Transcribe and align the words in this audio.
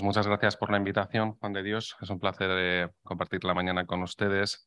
Muchas 0.00 0.28
gracias 0.28 0.56
por 0.56 0.70
la 0.70 0.76
invitación, 0.78 1.34
Juan 1.38 1.52
de 1.52 1.64
Dios. 1.64 1.96
Es 2.00 2.08
un 2.10 2.20
placer 2.20 2.48
eh, 2.52 2.88
compartir 3.02 3.42
la 3.42 3.52
mañana 3.52 3.84
con 3.84 4.02
ustedes. 4.02 4.64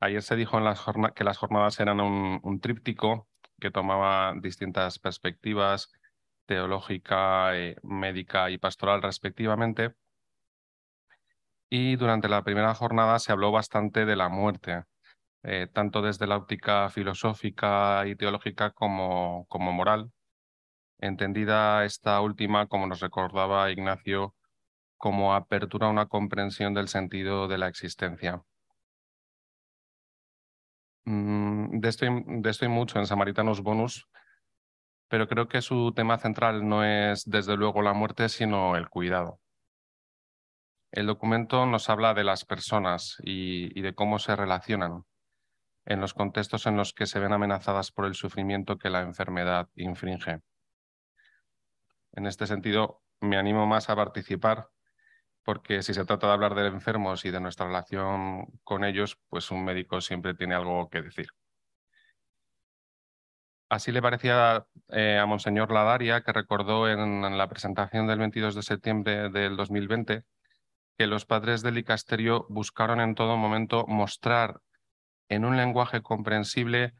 Ayer 0.00 0.20
se 0.20 0.34
dijo 0.34 0.58
en 0.58 0.64
que 1.14 1.22
las 1.24 1.38
jornadas 1.38 1.78
eran 1.78 2.00
un, 2.00 2.60
tríptico 2.60 3.28
que 3.60 3.70
tomaba 3.70 4.34
distintas 4.40 4.98
perspectivas 4.98 5.92
teológica, 6.46 7.56
eh, 7.56 7.76
médica 7.84 8.50
y 8.50 8.58
pastoral 8.58 9.00
respectivamente. 9.00 9.94
Y 11.70 11.94
durante 11.94 12.28
la 12.28 12.42
primera 12.42 12.74
jornada 12.74 13.20
se 13.20 13.30
habló 13.30 13.52
bastante 13.52 14.04
de 14.04 14.16
la 14.16 14.28
muerte, 14.28 14.84
eh, 15.44 15.68
tanto 15.72 16.02
desde 16.02 16.26
la 16.26 16.36
óptica 16.36 16.90
filosófica 16.90 18.04
y 18.08 18.16
teológica 18.16 18.72
como, 18.72 19.46
como 19.48 19.72
moral, 19.72 20.10
entendida 20.98 21.84
esta 21.84 22.20
última, 22.20 22.66
como 22.66 22.86
nos 22.88 23.00
recordaba 23.00 23.70
Ignacio, 23.70 24.34
como 24.96 25.34
apertura 25.34 25.86
a 25.86 25.90
una 25.90 26.06
comprensión 26.06 26.74
del 26.74 26.88
sentido 26.88 27.48
de 27.48 27.58
la 27.58 27.68
existencia. 27.68 28.42
Mm, 31.06 31.80
de, 31.80 31.88
esto 32.50 32.68
mucho 32.70 32.98
en 32.98 33.06
Samaritanos 33.06 33.62
Bonus, 33.62 34.08
pero 35.08 35.28
creo 35.28 35.48
que 35.48 35.60
su 35.62 35.92
tema 35.92 36.18
central 36.18 36.66
no 36.68 36.84
es 36.84 37.24
desde 37.26 37.56
luego 37.56 37.82
la 37.82 37.92
muerte, 37.92 38.28
sino 38.28 38.76
el 38.76 38.88
cuidado. 38.88 39.40
El 40.90 41.06
documento 41.06 41.66
nos 41.66 41.90
habla 41.90 42.14
de 42.14 42.24
las 42.24 42.44
personas 42.44 43.16
y, 43.22 43.80
de 43.80 43.94
cómo 43.94 44.18
se 44.18 44.36
relacionan 44.36 45.04
en 45.86 46.00
los 46.00 46.14
contextos 46.14 46.66
en 46.66 46.76
los 46.76 46.94
que 46.94 47.06
se 47.06 47.18
ven 47.18 47.32
amenazadas 47.32 47.90
por 47.90 48.06
el 48.06 48.14
sufrimiento 48.14 48.78
que 48.78 48.90
la 48.90 49.02
enfermedad 49.02 49.68
infringe. 49.74 50.40
En 52.12 52.26
este 52.26 52.46
sentido, 52.46 53.02
me 53.20 53.36
animo 53.36 53.66
más 53.66 53.90
a 53.90 53.96
participar 53.96 54.68
porque 55.44 55.82
si 55.82 55.94
se 55.94 56.04
trata 56.04 56.26
de 56.26 56.32
hablar 56.32 56.54
de 56.54 56.66
enfermos 56.66 57.24
y 57.24 57.30
de 57.30 57.40
nuestra 57.40 57.66
relación 57.66 58.46
con 58.64 58.84
ellos, 58.84 59.18
pues 59.28 59.50
un 59.50 59.64
médico 59.64 60.00
siempre 60.00 60.34
tiene 60.34 60.54
algo 60.54 60.88
que 60.88 61.02
decir. 61.02 61.28
Así 63.68 63.92
le 63.92 64.02
parecía 64.02 64.66
eh, 64.88 65.18
a 65.18 65.26
Monseñor 65.26 65.70
Ladaria, 65.72 66.22
que 66.22 66.32
recordó 66.32 66.88
en, 66.88 67.36
la 67.36 67.48
presentación 67.48 68.06
del 68.06 68.18
22 68.20 68.54
de 68.54 68.62
septiembre 68.62 69.30
del 69.30 69.56
2020 69.56 70.24
que 70.96 71.06
los 71.06 71.26
padres 71.26 71.62
del 71.62 71.78
Icasterio 71.78 72.46
buscaron 72.48 73.00
en 73.00 73.14
todo 73.14 73.36
momento 73.36 73.84
mostrar 73.88 74.60
en 75.28 75.44
un 75.44 75.56
lenguaje 75.56 76.02
comprensible, 76.02 76.94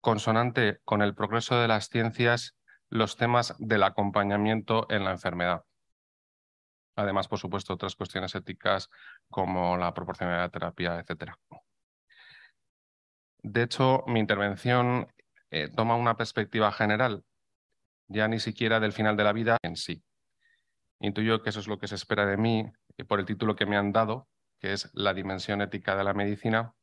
consonante 0.00 0.80
con 0.84 1.02
el 1.02 1.14
progreso 1.14 1.60
de 1.60 1.68
las 1.68 1.88
ciencias, 1.90 2.56
los 2.88 3.16
temas 3.16 3.54
del 3.58 3.82
acompañamiento 3.82 4.86
en 4.90 5.04
la 5.04 5.10
enfermedad. 5.10 5.64
Además, 6.98 7.28
por 7.28 7.38
supuesto, 7.38 7.74
otras 7.74 7.94
cuestiones 7.94 8.34
éticas 8.34 8.90
como 9.30 9.76
la 9.76 9.94
proporcionalidad 9.94 10.46
de 10.46 10.50
terapia, 10.50 10.98
etc. 10.98 11.32
De 13.40 13.62
hecho, 13.62 14.02
mi 14.08 14.18
intervención 14.18 15.06
eh, 15.50 15.68
toma 15.68 15.94
una 15.94 16.16
perspectiva 16.16 16.72
general, 16.72 17.22
ya 18.08 18.26
ni 18.26 18.40
siquiera 18.40 18.80
del 18.80 18.92
final 18.92 19.16
de 19.16 19.22
la 19.22 19.32
vida 19.32 19.58
en 19.62 19.76
sí. 19.76 20.02
Intuyo 20.98 21.40
que 21.40 21.50
eso 21.50 21.60
es 21.60 21.68
lo 21.68 21.78
que 21.78 21.86
se 21.86 21.94
espera 21.94 22.26
de 22.26 22.36
mí 22.36 22.68
y 22.96 23.04
por 23.04 23.20
el 23.20 23.26
título 23.26 23.54
que 23.54 23.64
me 23.64 23.76
han 23.76 23.92
dado, 23.92 24.26
que 24.58 24.72
es 24.72 24.90
La 24.92 25.14
dimensión 25.14 25.62
ética 25.62 25.94
de 25.94 26.02
la 26.02 26.14
medicina. 26.14 26.74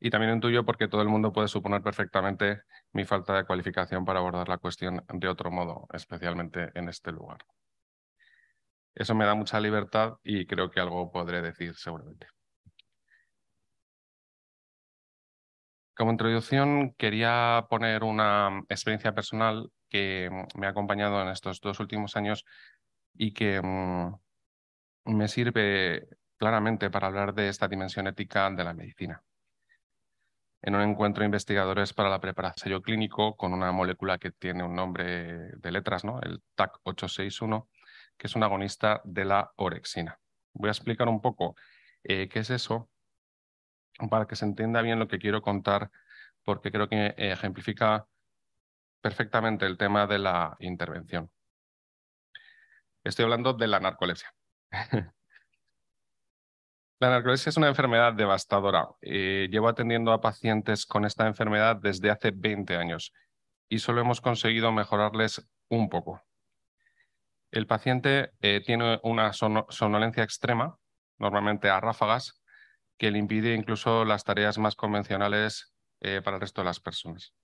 Y 0.00 0.10
también 0.10 0.34
intuyo 0.34 0.64
porque 0.64 0.88
todo 0.88 1.02
el 1.02 1.08
mundo 1.08 1.32
puede 1.32 1.46
suponer 1.46 1.80
perfectamente 1.80 2.62
mi 2.92 3.04
falta 3.04 3.36
de 3.36 3.44
cualificación 3.44 4.04
para 4.04 4.18
abordar 4.18 4.48
la 4.48 4.58
cuestión 4.58 5.04
de 5.12 5.28
otro 5.28 5.52
modo, 5.52 5.86
especialmente 5.92 6.72
en 6.74 6.88
este 6.88 7.12
lugar. 7.12 7.38
Eso 8.94 9.14
me 9.14 9.24
da 9.24 9.34
mucha 9.34 9.60
libertad 9.60 10.14
y 10.22 10.46
creo 10.46 10.70
que 10.70 10.80
algo 10.80 11.10
podré 11.10 11.40
decir 11.42 11.74
seguramente. 11.76 12.26
Como 15.94 16.10
introducción, 16.10 16.94
quería 16.94 17.66
poner 17.68 18.02
una 18.02 18.62
experiencia 18.68 19.14
personal 19.14 19.70
que 19.88 20.30
me 20.56 20.66
ha 20.66 20.70
acompañado 20.70 21.20
en 21.22 21.28
estos 21.28 21.60
dos 21.60 21.80
últimos 21.80 22.16
años 22.16 22.44
y 23.14 23.32
que 23.32 23.60
mm, 23.62 24.14
me 25.04 25.28
sirve 25.28 26.08
claramente 26.38 26.90
para 26.90 27.08
hablar 27.08 27.34
de 27.34 27.48
esta 27.48 27.68
dimensión 27.68 28.06
ética 28.06 28.50
de 28.50 28.64
la 28.64 28.74
medicina. 28.74 29.22
En 30.62 30.74
un 30.74 30.82
encuentro 30.82 31.22
de 31.22 31.26
investigadores 31.26 31.92
para 31.92 32.08
la 32.08 32.20
preparación 32.20 32.80
clínico 32.82 33.36
con 33.36 33.52
una 33.52 33.70
molécula 33.72 34.18
que 34.18 34.30
tiene 34.30 34.64
un 34.64 34.74
nombre 34.74 35.50
de 35.56 35.72
letras, 35.72 36.04
¿no? 36.04 36.20
el 36.20 36.42
TAC 36.54 36.78
861, 36.84 37.68
que 38.22 38.28
es 38.28 38.36
un 38.36 38.44
agonista 38.44 39.00
de 39.02 39.24
la 39.24 39.52
orexina. 39.56 40.16
Voy 40.52 40.68
a 40.68 40.70
explicar 40.70 41.08
un 41.08 41.20
poco 41.20 41.56
eh, 42.04 42.28
qué 42.28 42.38
es 42.38 42.50
eso 42.50 42.88
para 44.08 44.28
que 44.28 44.36
se 44.36 44.44
entienda 44.44 44.80
bien 44.80 45.00
lo 45.00 45.08
que 45.08 45.18
quiero 45.18 45.42
contar, 45.42 45.90
porque 46.44 46.70
creo 46.70 46.88
que 46.88 47.06
eh, 47.06 47.32
ejemplifica 47.32 48.06
perfectamente 49.00 49.66
el 49.66 49.76
tema 49.76 50.06
de 50.06 50.20
la 50.20 50.56
intervención. 50.60 51.32
Estoy 53.02 53.24
hablando 53.24 53.54
de 53.54 53.66
la 53.66 53.80
narcolepsia. 53.80 54.32
La 57.00 57.10
narcolepsia 57.10 57.50
es 57.50 57.56
una 57.56 57.66
enfermedad 57.66 58.12
devastadora. 58.12 58.86
Eh, 59.00 59.48
llevo 59.50 59.68
atendiendo 59.68 60.12
a 60.12 60.20
pacientes 60.20 60.86
con 60.86 61.04
esta 61.04 61.26
enfermedad 61.26 61.74
desde 61.74 62.12
hace 62.12 62.30
20 62.30 62.76
años 62.76 63.12
y 63.68 63.80
solo 63.80 64.00
hemos 64.00 64.20
conseguido 64.20 64.70
mejorarles 64.70 65.44
un 65.68 65.88
poco. 65.88 66.22
El 67.52 67.66
paciente 67.66 68.32
eh, 68.40 68.62
tiene 68.64 68.98
una 69.02 69.34
somnolencia 69.34 70.24
extrema, 70.24 70.78
normalmente 71.18 71.68
a 71.68 71.80
ráfagas, 71.80 72.42
que 72.96 73.10
le 73.10 73.18
impide 73.18 73.54
incluso 73.54 74.06
las 74.06 74.24
tareas 74.24 74.56
más 74.56 74.74
convencionales 74.74 75.74
eh, 76.00 76.22
para 76.24 76.38
el 76.38 76.40
resto 76.40 76.62
de 76.62 76.64
las 76.64 76.80
personas. 76.80 77.34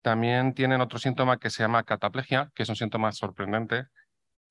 También 0.00 0.54
tienen 0.54 0.80
otro 0.80 1.00
síntoma 1.00 1.38
que 1.38 1.50
se 1.50 1.64
llama 1.64 1.82
cataplegia, 1.82 2.52
que 2.54 2.62
es 2.62 2.68
un 2.68 2.76
síntoma 2.76 3.10
sorprendente, 3.10 3.86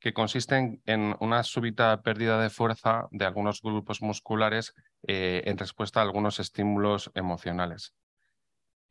que 0.01 0.11
consiste 0.11 0.81
en, 0.85 1.15
una 1.21 1.43
súbita 1.43 2.01
pérdida 2.01 2.41
de 2.41 2.49
fuerza 2.49 3.07
de 3.11 3.23
algunos 3.23 3.61
grupos 3.61 4.01
musculares 4.01 4.73
eh, 5.07 5.43
en 5.45 5.57
respuesta 5.57 6.01
a 6.01 6.03
algunos 6.03 6.41
estímulos 6.41 7.11
emocionales, 7.15 7.95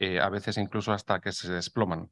a 0.00 0.28
veces 0.30 0.56
incluso 0.56 0.92
hasta 0.92 1.20
que 1.20 1.32
se 1.32 1.52
desploman. 1.52 2.10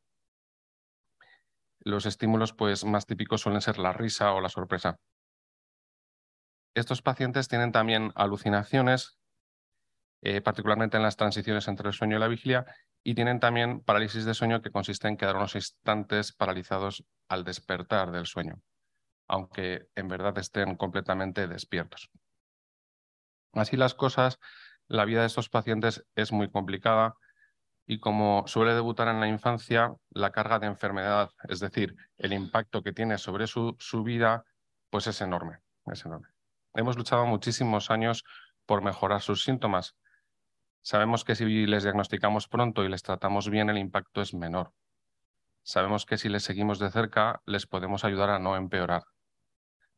Los 1.84 2.06
estímulos 2.06 2.52
pues, 2.52 2.84
más 2.84 3.06
típicos 3.06 3.40
suelen 3.40 3.60
ser 3.60 3.78
la 3.78 3.92
risa 3.92 4.32
o 4.32 4.40
la 4.40 4.48
sorpresa. 4.48 4.98
Estos 6.74 7.02
pacientes 7.02 7.48
tienen 7.48 7.72
también 7.72 8.12
alucinaciones, 8.14 9.18
eh, 10.22 10.40
particularmente 10.40 10.96
en 10.96 11.02
las 11.02 11.16
transiciones 11.16 11.68
entre 11.68 11.88
el 11.88 11.94
sueño 11.94 12.16
y 12.16 12.20
la 12.20 12.28
vigilia, 12.28 12.66
y 13.02 13.14
tienen 13.14 13.40
también 13.40 13.80
parálisis 13.80 14.24
de 14.24 14.34
sueño 14.34 14.62
que 14.62 14.70
consiste 14.70 15.08
en 15.08 15.16
quedar 15.16 15.36
unos 15.36 15.56
instantes 15.56 16.32
paralizados 16.32 17.04
al 17.28 17.44
despertar 17.44 18.12
del 18.12 18.26
sueño, 18.26 18.62
aunque 19.26 19.88
en 19.96 20.08
verdad 20.08 20.38
estén 20.38 20.76
completamente 20.76 21.48
despiertos. 21.48 22.10
Así 23.52 23.76
las 23.76 23.94
cosas, 23.94 24.38
la 24.86 25.04
vida 25.04 25.20
de 25.20 25.26
estos 25.26 25.48
pacientes 25.48 26.06
es 26.14 26.32
muy 26.32 26.50
complicada 26.50 27.16
y 27.92 27.98
como 27.98 28.44
suele 28.46 28.72
debutar 28.72 29.08
en 29.08 29.20
la 29.20 29.28
infancia, 29.28 29.94
la 30.12 30.32
carga 30.32 30.58
de 30.58 30.66
enfermedad, 30.66 31.30
es 31.46 31.60
decir, 31.60 31.94
el 32.16 32.32
impacto 32.32 32.82
que 32.82 32.94
tiene 32.94 33.18
sobre 33.18 33.46
su, 33.46 33.76
su 33.78 34.02
vida, 34.02 34.44
pues 34.88 35.06
es 35.08 35.20
enorme, 35.20 35.58
es 35.92 36.06
enorme. 36.06 36.28
Hemos 36.72 36.96
luchado 36.96 37.26
muchísimos 37.26 37.90
años 37.90 38.24
por 38.64 38.80
mejorar 38.80 39.20
sus 39.20 39.44
síntomas. 39.44 39.94
Sabemos 40.80 41.22
que 41.22 41.34
si 41.34 41.66
les 41.66 41.82
diagnosticamos 41.82 42.48
pronto 42.48 42.82
y 42.82 42.88
les 42.88 43.02
tratamos 43.02 43.50
bien, 43.50 43.68
el 43.68 43.76
impacto 43.76 44.22
es 44.22 44.32
menor. 44.32 44.72
Sabemos 45.62 46.06
que 46.06 46.16
si 46.16 46.30
les 46.30 46.44
seguimos 46.44 46.78
de 46.78 46.90
cerca, 46.90 47.42
les 47.44 47.66
podemos 47.66 48.06
ayudar 48.06 48.30
a 48.30 48.38
no 48.38 48.56
empeorar. 48.56 49.02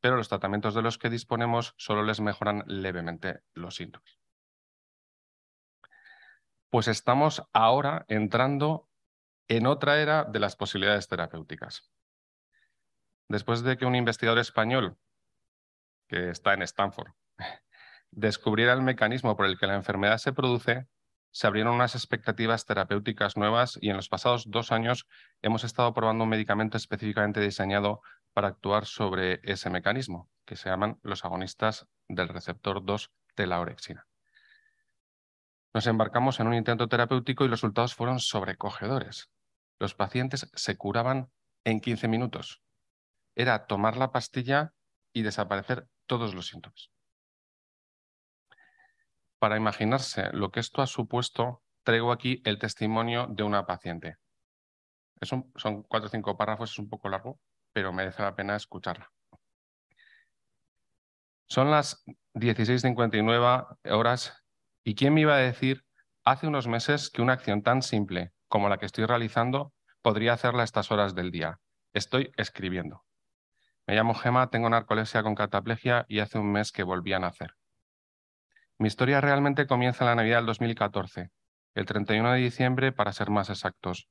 Pero 0.00 0.16
los 0.16 0.28
tratamientos 0.28 0.74
de 0.74 0.82
los 0.82 0.98
que 0.98 1.10
disponemos 1.10 1.74
solo 1.76 2.02
les 2.02 2.20
mejoran 2.20 2.64
levemente 2.66 3.38
los 3.54 3.76
síntomas 3.76 4.23
pues 6.74 6.88
estamos 6.88 7.44
ahora 7.52 8.04
entrando 8.08 8.88
en 9.46 9.68
otra 9.68 10.00
era 10.00 10.24
de 10.24 10.40
las 10.40 10.56
posibilidades 10.56 11.06
terapéuticas. 11.06 11.88
Después 13.28 13.62
de 13.62 13.76
que 13.76 13.86
un 13.86 13.94
investigador 13.94 14.40
español, 14.40 14.98
que 16.08 16.30
está 16.30 16.52
en 16.52 16.62
Stanford, 16.62 17.12
descubriera 18.10 18.72
el 18.72 18.82
mecanismo 18.82 19.36
por 19.36 19.46
el 19.46 19.56
que 19.56 19.68
la 19.68 19.76
enfermedad 19.76 20.18
se 20.18 20.32
produce, 20.32 20.88
se 21.30 21.46
abrieron 21.46 21.76
unas 21.76 21.94
expectativas 21.94 22.66
terapéuticas 22.66 23.36
nuevas 23.36 23.78
y 23.80 23.90
en 23.90 23.96
los 23.96 24.08
pasados 24.08 24.50
dos 24.50 24.72
años 24.72 25.06
hemos 25.42 25.62
estado 25.62 25.94
probando 25.94 26.24
un 26.24 26.30
medicamento 26.30 26.76
específicamente 26.76 27.38
diseñado 27.38 28.02
para 28.32 28.48
actuar 28.48 28.86
sobre 28.86 29.38
ese 29.44 29.70
mecanismo, 29.70 30.28
que 30.44 30.56
se 30.56 30.70
llaman 30.70 30.98
los 31.04 31.24
agonistas 31.24 31.86
del 32.08 32.28
receptor 32.28 32.84
2 32.84 33.12
de 33.36 33.46
la 33.46 33.60
orexina. 33.60 34.08
Nos 35.74 35.88
embarcamos 35.88 36.38
en 36.38 36.46
un 36.46 36.54
intento 36.54 36.86
terapéutico 36.88 37.44
y 37.44 37.48
los 37.48 37.60
resultados 37.60 37.96
fueron 37.96 38.20
sobrecogedores. 38.20 39.28
Los 39.80 39.96
pacientes 39.96 40.48
se 40.54 40.76
curaban 40.76 41.32
en 41.64 41.80
15 41.80 42.06
minutos. 42.06 42.62
era 43.36 43.66
tomar 43.66 43.96
la 43.96 44.12
pastilla 44.12 44.72
y 45.12 45.22
desaparecer 45.22 45.88
todos 46.06 46.36
los 46.36 46.46
síntomas. 46.46 46.92
Para 49.40 49.56
imaginarse 49.56 50.30
lo 50.32 50.52
que 50.52 50.60
esto 50.60 50.82
ha 50.82 50.86
supuesto, 50.86 51.64
traigo 51.82 52.12
aquí 52.12 52.40
el 52.44 52.60
testimonio 52.60 53.26
de 53.26 53.42
una 53.42 53.66
paciente. 53.66 54.18
son 55.20 55.82
cuatro 55.82 56.06
o 56.06 56.10
cinco 56.10 56.36
párrafos, 56.36 56.70
es 56.70 56.78
un 56.78 56.88
poco 56.88 57.08
largo, 57.08 57.40
pero 57.72 57.92
merece 57.92 58.22
la 58.22 58.36
pena 58.36 58.54
escucharla. 58.54 59.10
Son 61.48 61.72
las 61.72 62.04
16.59 62.34 63.78
horas 63.90 64.43
y 64.84 64.94
¿quién 64.94 65.14
me 65.14 65.22
iba 65.22 65.34
a 65.34 65.38
decir 65.38 65.84
hace 66.24 66.46
unos 66.46 66.68
meses 66.68 67.10
que 67.10 67.22
una 67.22 67.32
acción 67.32 67.62
tan 67.62 67.82
simple 67.82 68.32
como 68.48 68.68
la 68.68 68.76
que 68.76 68.86
estoy 68.86 69.06
realizando 69.06 69.72
podría 70.02 70.34
hacerla 70.34 70.60
a 70.60 70.64
estas 70.64 70.92
horas 70.92 71.14
del 71.14 71.30
día? 71.30 71.58
Estoy 71.94 72.30
escribiendo. 72.36 73.04
Me 73.86 73.94
llamo 73.94 74.14
Gema, 74.14 74.50
tengo 74.50 74.68
narcolepsia 74.68 75.22
con 75.22 75.34
cataplegia 75.34 76.04
y 76.08 76.20
hace 76.20 76.38
un 76.38 76.52
mes 76.52 76.70
que 76.70 76.82
volví 76.82 77.14
a 77.14 77.18
nacer. 77.18 77.54
Mi 78.78 78.88
historia 78.88 79.20
realmente 79.20 79.66
comienza 79.66 80.04
en 80.04 80.10
la 80.10 80.14
Navidad 80.16 80.38
del 80.38 80.46
2014, 80.46 81.30
el 81.74 81.86
31 81.86 82.32
de 82.32 82.40
diciembre 82.40 82.92
para 82.92 83.12
ser 83.12 83.30
más 83.30 83.48
exactos. 83.48 84.08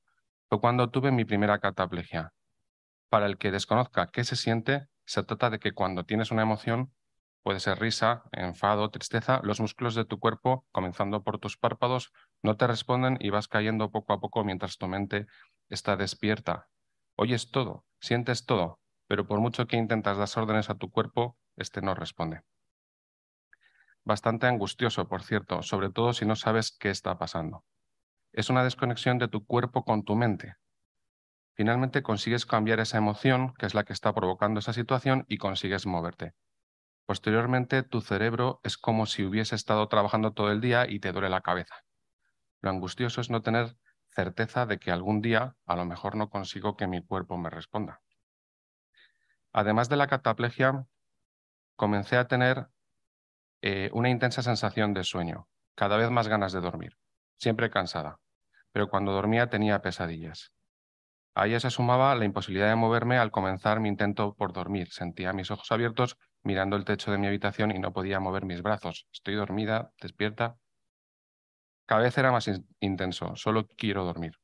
Fue 0.49 0.59
cuando 0.59 0.89
tuve 0.89 1.11
mi 1.11 1.25
primera 1.25 1.59
cataplegia. 1.59 2.33
Para 3.09 3.27
el 3.27 3.37
que 3.37 3.51
desconozca 3.51 4.07
qué 4.07 4.23
se 4.23 4.35
siente, 4.35 4.87
se 5.05 5.23
trata 5.23 5.49
de 5.49 5.59
que 5.59 5.73
cuando 5.73 6.03
tienes 6.05 6.31
una 6.31 6.43
emoción, 6.43 6.93
puede 7.43 7.59
ser 7.59 7.79
risa, 7.79 8.23
enfado, 8.31 8.89
tristeza, 8.89 9.39
los 9.43 9.59
músculos 9.59 9.95
de 9.95 10.05
tu 10.05 10.19
cuerpo, 10.19 10.65
comenzando 10.71 11.23
por 11.23 11.39
tus 11.39 11.57
párpados, 11.57 12.11
no 12.41 12.57
te 12.57 12.65
responden 12.67 13.17
y 13.19 13.29
vas 13.29 13.47
cayendo 13.47 13.91
poco 13.91 14.13
a 14.13 14.19
poco 14.19 14.43
mientras 14.43 14.77
tu 14.77 14.87
mente 14.87 15.27
está 15.69 15.95
despierta. 15.95 16.69
Oyes 17.15 17.51
todo, 17.51 17.85
sientes 17.99 18.45
todo, 18.45 18.79
pero 19.07 19.27
por 19.27 19.39
mucho 19.39 19.67
que 19.67 19.77
intentas 19.77 20.17
dar 20.17 20.43
órdenes 20.43 20.69
a 20.69 20.75
tu 20.75 20.89
cuerpo, 20.89 21.37
este 21.55 21.81
no 21.81 21.93
responde 21.93 22.41
bastante 24.03 24.47
angustioso, 24.47 25.07
por 25.07 25.23
cierto, 25.23 25.61
sobre 25.61 25.89
todo 25.89 26.13
si 26.13 26.25
no 26.25 26.35
sabes 26.35 26.71
qué 26.71 26.89
está 26.89 27.17
pasando. 27.17 27.63
Es 28.31 28.49
una 28.49 28.63
desconexión 28.63 29.17
de 29.17 29.27
tu 29.27 29.45
cuerpo 29.45 29.83
con 29.83 30.03
tu 30.03 30.15
mente. 30.15 30.55
Finalmente 31.55 32.01
consigues 32.01 32.45
cambiar 32.45 32.79
esa 32.79 32.97
emoción, 32.97 33.53
que 33.57 33.65
es 33.65 33.75
la 33.75 33.83
que 33.83 33.93
está 33.93 34.13
provocando 34.13 34.59
esa 34.59 34.73
situación, 34.73 35.25
y 35.27 35.37
consigues 35.37 35.85
moverte. 35.85 36.33
Posteriormente, 37.05 37.83
tu 37.83 38.01
cerebro 38.01 38.61
es 38.63 38.77
como 38.77 39.05
si 39.05 39.23
hubiese 39.23 39.55
estado 39.55 39.87
trabajando 39.87 40.31
todo 40.31 40.51
el 40.51 40.61
día 40.61 40.89
y 40.89 40.99
te 40.99 41.11
duele 41.11 41.29
la 41.29 41.41
cabeza. 41.41 41.75
Lo 42.61 42.69
angustioso 42.69 43.19
es 43.19 43.29
no 43.29 43.41
tener 43.41 43.75
certeza 44.11 44.65
de 44.65 44.79
que 44.79 44.91
algún 44.91 45.21
día 45.21 45.55
a 45.65 45.75
lo 45.75 45.85
mejor 45.85 46.15
no 46.15 46.29
consigo 46.29 46.77
que 46.77 46.87
mi 46.87 47.03
cuerpo 47.03 47.37
me 47.37 47.49
responda. 47.49 48.01
Además 49.51 49.89
de 49.89 49.97
la 49.97 50.07
cataplegia, 50.07 50.85
comencé 51.75 52.17
a 52.17 52.27
tener 52.27 52.69
eh, 53.61 53.89
una 53.93 54.09
intensa 54.09 54.41
sensación 54.41 54.93
de 54.93 55.03
sueño, 55.03 55.47
cada 55.75 55.97
vez 55.97 56.09
más 56.09 56.27
ganas 56.27 56.53
de 56.53 56.61
dormir, 56.61 56.97
siempre 57.37 57.69
cansada, 57.69 58.19
pero 58.71 58.89
cuando 58.89 59.11
dormía 59.11 59.49
tenía 59.49 59.81
pesadillas. 59.81 60.53
A 61.35 61.47
ella 61.47 61.59
se 61.59 61.71
sumaba 61.71 62.15
la 62.15 62.25
imposibilidad 62.25 62.69
de 62.69 62.75
moverme 62.75 63.17
al 63.17 63.31
comenzar 63.31 63.79
mi 63.79 63.89
intento 63.89 64.35
por 64.35 64.53
dormir. 64.53 64.91
Sentía 64.91 65.33
mis 65.33 65.49
ojos 65.49 65.71
abiertos 65.71 66.17
mirando 66.43 66.75
el 66.75 66.85
techo 66.85 67.11
de 67.11 67.17
mi 67.17 67.27
habitación 67.27 67.71
y 67.71 67.79
no 67.79 67.93
podía 67.93 68.19
mover 68.19 68.45
mis 68.45 68.61
brazos. 68.61 69.07
Estoy 69.11 69.35
dormida, 69.35 69.91
despierta. 70.01 70.57
Cada 71.85 72.01
vez 72.01 72.17
era 72.17 72.31
más 72.31 72.49
intenso, 72.79 73.35
solo 73.35 73.67
quiero 73.67 74.05
dormir. 74.05 74.39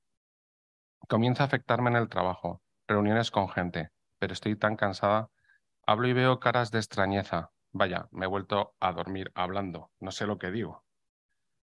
Comienza 1.08 1.44
a 1.44 1.48
afectarme 1.48 1.90
en 1.90 1.96
el 1.96 2.10
trabajo, 2.10 2.62
reuniones 2.88 3.32
con 3.32 3.50
gente, 3.50 3.92
pero 4.20 4.34
estoy 4.34 4.56
tan 4.56 4.76
cansada. 4.76 5.30
Hablo 5.86 6.08
y 6.08 6.14
veo 6.14 6.40
caras 6.40 6.72
de 6.72 6.80
extrañeza, 6.80 7.52
Vaya, 7.72 8.08
me 8.12 8.26
he 8.26 8.28
vuelto 8.28 8.76
a 8.80 8.92
dormir 8.94 9.32
hablando, 9.36 9.92
no 10.00 10.12
sé 10.12 10.26
lo 10.26 10.40
que 10.40 10.50
digo. 10.50 10.84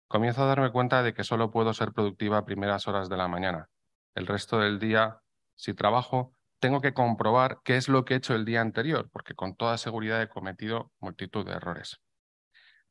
Comienzo 0.08 0.44
a 0.44 0.46
darme 0.46 0.72
cuenta 0.72 1.02
de 1.02 1.14
que 1.14 1.24
solo 1.24 1.50
puedo 1.50 1.74
ser 1.74 1.94
productiva 1.94 2.38
a 2.38 2.46
primeras 2.46 2.88
horas 2.88 3.10
de 3.10 3.18
la 3.18 3.28
mañana. 3.28 3.70
El 4.14 4.28
resto 4.28 4.60
del 4.60 4.80
día, 4.80 5.22
si 5.56 5.74
trabajo, 5.74 6.36
tengo 6.60 6.82
que 6.82 6.94
comprobar 6.94 7.60
qué 7.64 7.78
es 7.78 7.90
lo 7.90 8.06
que 8.06 8.14
he 8.14 8.18
hecho 8.18 8.36
el 8.36 8.46
día 8.46 8.62
anterior, 8.62 9.10
porque 9.12 9.36
con 9.36 9.56
toda 9.56 9.78
seguridad 9.78 10.22
he 10.22 10.30
cometido 10.30 10.92
multitud 11.00 11.46
de 11.46 11.54
errores. 11.54 12.02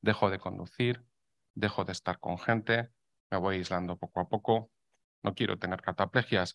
Dejo 0.01 0.31
de 0.31 0.39
conducir, 0.39 1.05
dejo 1.55 1.85
de 1.85 1.93
estar 1.93 2.19
con 2.19 2.39
gente, 2.39 2.91
me 3.31 3.39
voy 3.39 3.57
aislando 3.57 3.97
poco 3.97 4.21
a 4.21 4.29
poco, 4.29 4.71
no 5.23 5.35
quiero 5.35 5.59
tener 5.59 5.83
cataplegias 5.83 6.55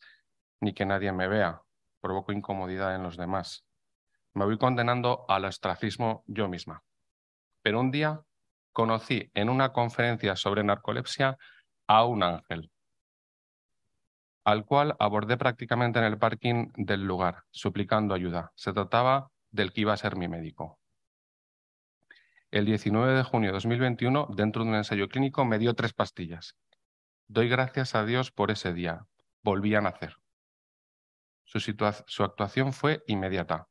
ni 0.60 0.74
que 0.74 0.86
nadie 0.86 1.12
me 1.12 1.28
vea, 1.28 1.62
provoco 2.02 2.32
incomodidad 2.32 2.96
en 2.96 3.04
los 3.04 3.18
demás 3.18 3.66
me 4.34 4.46
voy 4.46 4.58
condenando 4.58 5.26
al 5.28 5.46
ostracismo 5.46 6.24
yo 6.28 6.48
misma. 6.48 6.84
Pero 7.62 7.80
un 7.80 7.92
día 7.92 8.22
conocí 8.72 9.30
en 9.34 9.50
una 9.50 9.72
conferencia 9.72 10.36
sobre 10.36 10.64
narcolepsia 10.64 11.38
a 11.88 12.06
un 12.06 12.24
ángel, 12.24 12.72
al 14.44 14.66
cual 14.66 14.96
abordé 15.00 15.38
prácticamente 15.38 16.00
en 16.00 16.06
el 16.06 16.18
parking 16.18 16.72
del 16.76 17.06
lugar, 17.06 17.44
suplicando 17.52 18.14
ayuda. 18.14 18.52
Se 18.56 18.74
trataba 18.74 19.30
del 19.52 19.72
que 19.72 19.82
iba 19.82 19.94
a 19.94 19.98
ser 19.98 20.16
mi 20.16 20.28
médico. 20.28 20.80
El 22.52 22.66
19 22.66 23.14
de 23.14 23.24
junio 23.24 23.50
de 23.50 23.54
2021, 23.54 24.28
dentro 24.36 24.64
de 24.64 24.70
un 24.70 24.76
ensayo 24.76 25.08
clínico, 25.08 25.46
me 25.46 25.58
dio 25.58 25.74
tres 25.74 25.94
pastillas. 25.94 26.56
Doy 27.28 27.50
gracias 27.50 27.96
a 27.96 28.06
Dios 28.06 28.32
por 28.32 28.52
ese 28.52 28.74
día. 28.74 29.08
Volví 29.42 29.74
a 29.76 29.82
nacer. 29.82 30.18
Su, 31.46 32.24
actuación 32.24 32.74
fue 32.74 33.04
inmediata. 33.08 33.68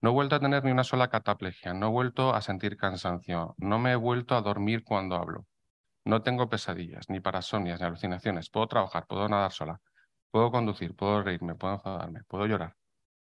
No 0.00 0.10
he 0.10 0.12
vuelto 0.12 0.36
a 0.36 0.40
tener 0.40 0.64
ni 0.64 0.72
una 0.72 0.84
sola 0.84 1.08
cataplegia, 1.08 1.74
no 1.74 1.86
he 1.86 1.90
vuelto 1.90 2.34
a 2.34 2.40
sentir 2.40 2.76
cansancio, 2.76 3.54
no 3.58 3.78
me 3.78 3.92
he 3.92 3.96
vuelto 3.96 4.34
a 4.34 4.42
dormir 4.42 4.82
cuando 4.82 5.16
hablo. 5.16 5.46
No 6.04 6.22
tengo 6.22 6.48
pesadillas, 6.48 7.08
ni 7.08 7.20
parasonias, 7.20 7.80
ni 7.80 7.86
alucinaciones. 7.86 8.50
Puedo 8.50 8.66
trabajar, 8.66 9.06
puedo 9.06 9.28
nadar 9.28 9.52
sola, 9.52 9.80
puedo 10.30 10.50
conducir, 10.50 10.96
puedo 10.96 11.22
reírme, 11.22 11.54
puedo 11.54 11.74
enfadarme, 11.74 12.24
puedo 12.24 12.46
llorar. 12.46 12.76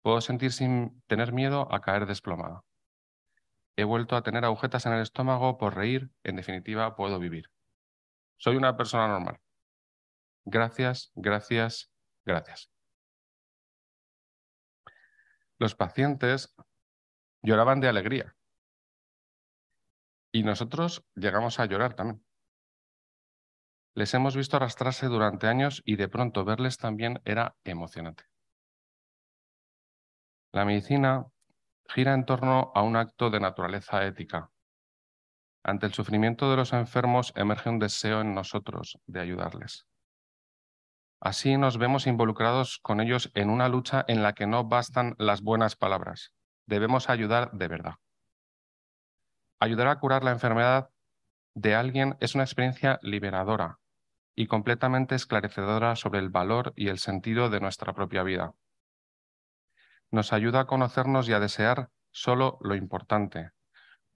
Puedo 0.02 0.20
sentir 0.20 0.52
sin 0.52 1.02
tener 1.06 1.32
miedo 1.32 1.72
a 1.72 1.80
caer 1.80 2.06
desplomada. 2.06 2.62
He 3.76 3.84
vuelto 3.84 4.16
a 4.16 4.22
tener 4.22 4.44
agujetas 4.44 4.86
en 4.86 4.92
el 4.92 5.02
estómago 5.02 5.58
por 5.58 5.74
reír, 5.74 6.10
en 6.22 6.36
definitiva, 6.36 6.96
puedo 6.96 7.18
vivir. 7.18 7.50
Soy 8.36 8.56
una 8.56 8.76
persona 8.76 9.08
normal. 9.08 9.38
Gracias, 10.44 11.12
gracias, 11.14 11.90
gracias. 12.24 12.70
Los 15.58 15.74
pacientes 15.74 16.54
lloraban 17.42 17.80
de 17.80 17.88
alegría. 17.88 18.36
Y 20.32 20.42
nosotros 20.42 21.04
llegamos 21.14 21.60
a 21.60 21.66
llorar 21.66 21.94
también. 21.94 22.24
Les 23.94 24.14
hemos 24.14 24.36
visto 24.36 24.56
arrastrarse 24.56 25.06
durante 25.06 25.46
años 25.46 25.82
y 25.84 25.96
de 25.96 26.08
pronto 26.08 26.44
verles 26.44 26.78
también 26.78 27.20
era 27.24 27.56
emocionante. 27.64 28.24
La 30.52 30.64
medicina 30.64 31.26
gira 31.88 32.14
en 32.14 32.24
torno 32.24 32.72
a 32.74 32.82
un 32.82 32.96
acto 32.96 33.30
de 33.30 33.40
naturaleza 33.40 34.04
ética. 34.04 34.50
Ante 35.62 35.86
el 35.86 35.92
sufrimiento 35.92 36.50
de 36.50 36.56
los 36.56 36.72
enfermos 36.72 37.32
emerge 37.36 37.68
un 37.68 37.78
deseo 37.78 38.20
en 38.20 38.34
nosotros 38.34 38.98
de 39.06 39.20
ayudarles. 39.20 39.86
Así 41.20 41.58
nos 41.58 41.76
vemos 41.76 42.06
involucrados 42.06 42.78
con 42.78 43.00
ellos 43.00 43.30
en 43.34 43.50
una 43.50 43.68
lucha 43.68 44.04
en 44.08 44.22
la 44.22 44.32
que 44.32 44.46
no 44.46 44.64
bastan 44.64 45.14
las 45.18 45.42
buenas 45.42 45.76
palabras. 45.76 46.32
Debemos 46.66 47.10
ayudar 47.10 47.50
de 47.52 47.68
verdad. 47.68 47.94
Ayudar 49.58 49.88
a 49.88 49.98
curar 49.98 50.24
la 50.24 50.30
enfermedad 50.30 50.88
de 51.60 51.74
alguien 51.74 52.16
es 52.20 52.34
una 52.34 52.44
experiencia 52.44 52.98
liberadora 53.02 53.80
y 54.34 54.46
completamente 54.46 55.14
esclarecedora 55.14 55.94
sobre 55.94 56.18
el 56.18 56.30
valor 56.30 56.72
y 56.74 56.88
el 56.88 56.98
sentido 56.98 57.50
de 57.50 57.60
nuestra 57.60 57.92
propia 57.92 58.22
vida. 58.22 58.54
Nos 60.10 60.32
ayuda 60.32 60.60
a 60.60 60.66
conocernos 60.66 61.28
y 61.28 61.34
a 61.34 61.40
desear 61.40 61.90
solo 62.10 62.56
lo 62.62 62.74
importante. 62.74 63.50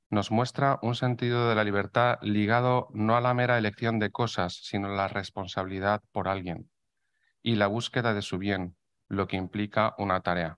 Nos 0.08 0.30
muestra 0.30 0.78
un 0.80 0.94
sentido 0.94 1.50
de 1.50 1.54
la 1.54 1.64
libertad 1.64 2.18
ligado 2.22 2.88
no 2.94 3.14
a 3.14 3.20
la 3.20 3.34
mera 3.34 3.58
elección 3.58 3.98
de 3.98 4.10
cosas, 4.10 4.54
sino 4.62 4.88
a 4.88 4.96
la 4.96 5.08
responsabilidad 5.08 6.02
por 6.12 6.28
alguien 6.28 6.70
y 7.42 7.56
la 7.56 7.66
búsqueda 7.66 8.14
de 8.14 8.22
su 8.22 8.38
bien, 8.38 8.74
lo 9.08 9.26
que 9.26 9.36
implica 9.36 9.94
una 9.98 10.20
tarea. 10.20 10.56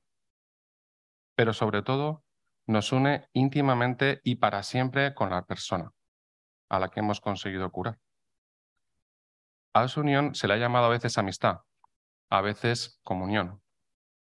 Pero 1.34 1.52
sobre 1.52 1.82
todo, 1.82 2.22
nos 2.66 2.92
une 2.92 3.28
íntimamente 3.32 4.20
y 4.22 4.36
para 4.36 4.62
siempre 4.62 5.14
con 5.14 5.30
la 5.30 5.44
persona 5.44 5.95
a 6.68 6.78
la 6.78 6.88
que 6.88 7.00
hemos 7.00 7.20
conseguido 7.20 7.70
curar. 7.70 7.98
A 9.74 9.84
esa 9.84 10.00
unión 10.00 10.34
se 10.34 10.48
le 10.48 10.54
ha 10.54 10.58
llamado 10.58 10.86
a 10.86 10.90
veces 10.90 11.18
amistad, 11.18 11.60
a 12.30 12.40
veces 12.40 12.98
comunión. 13.02 13.62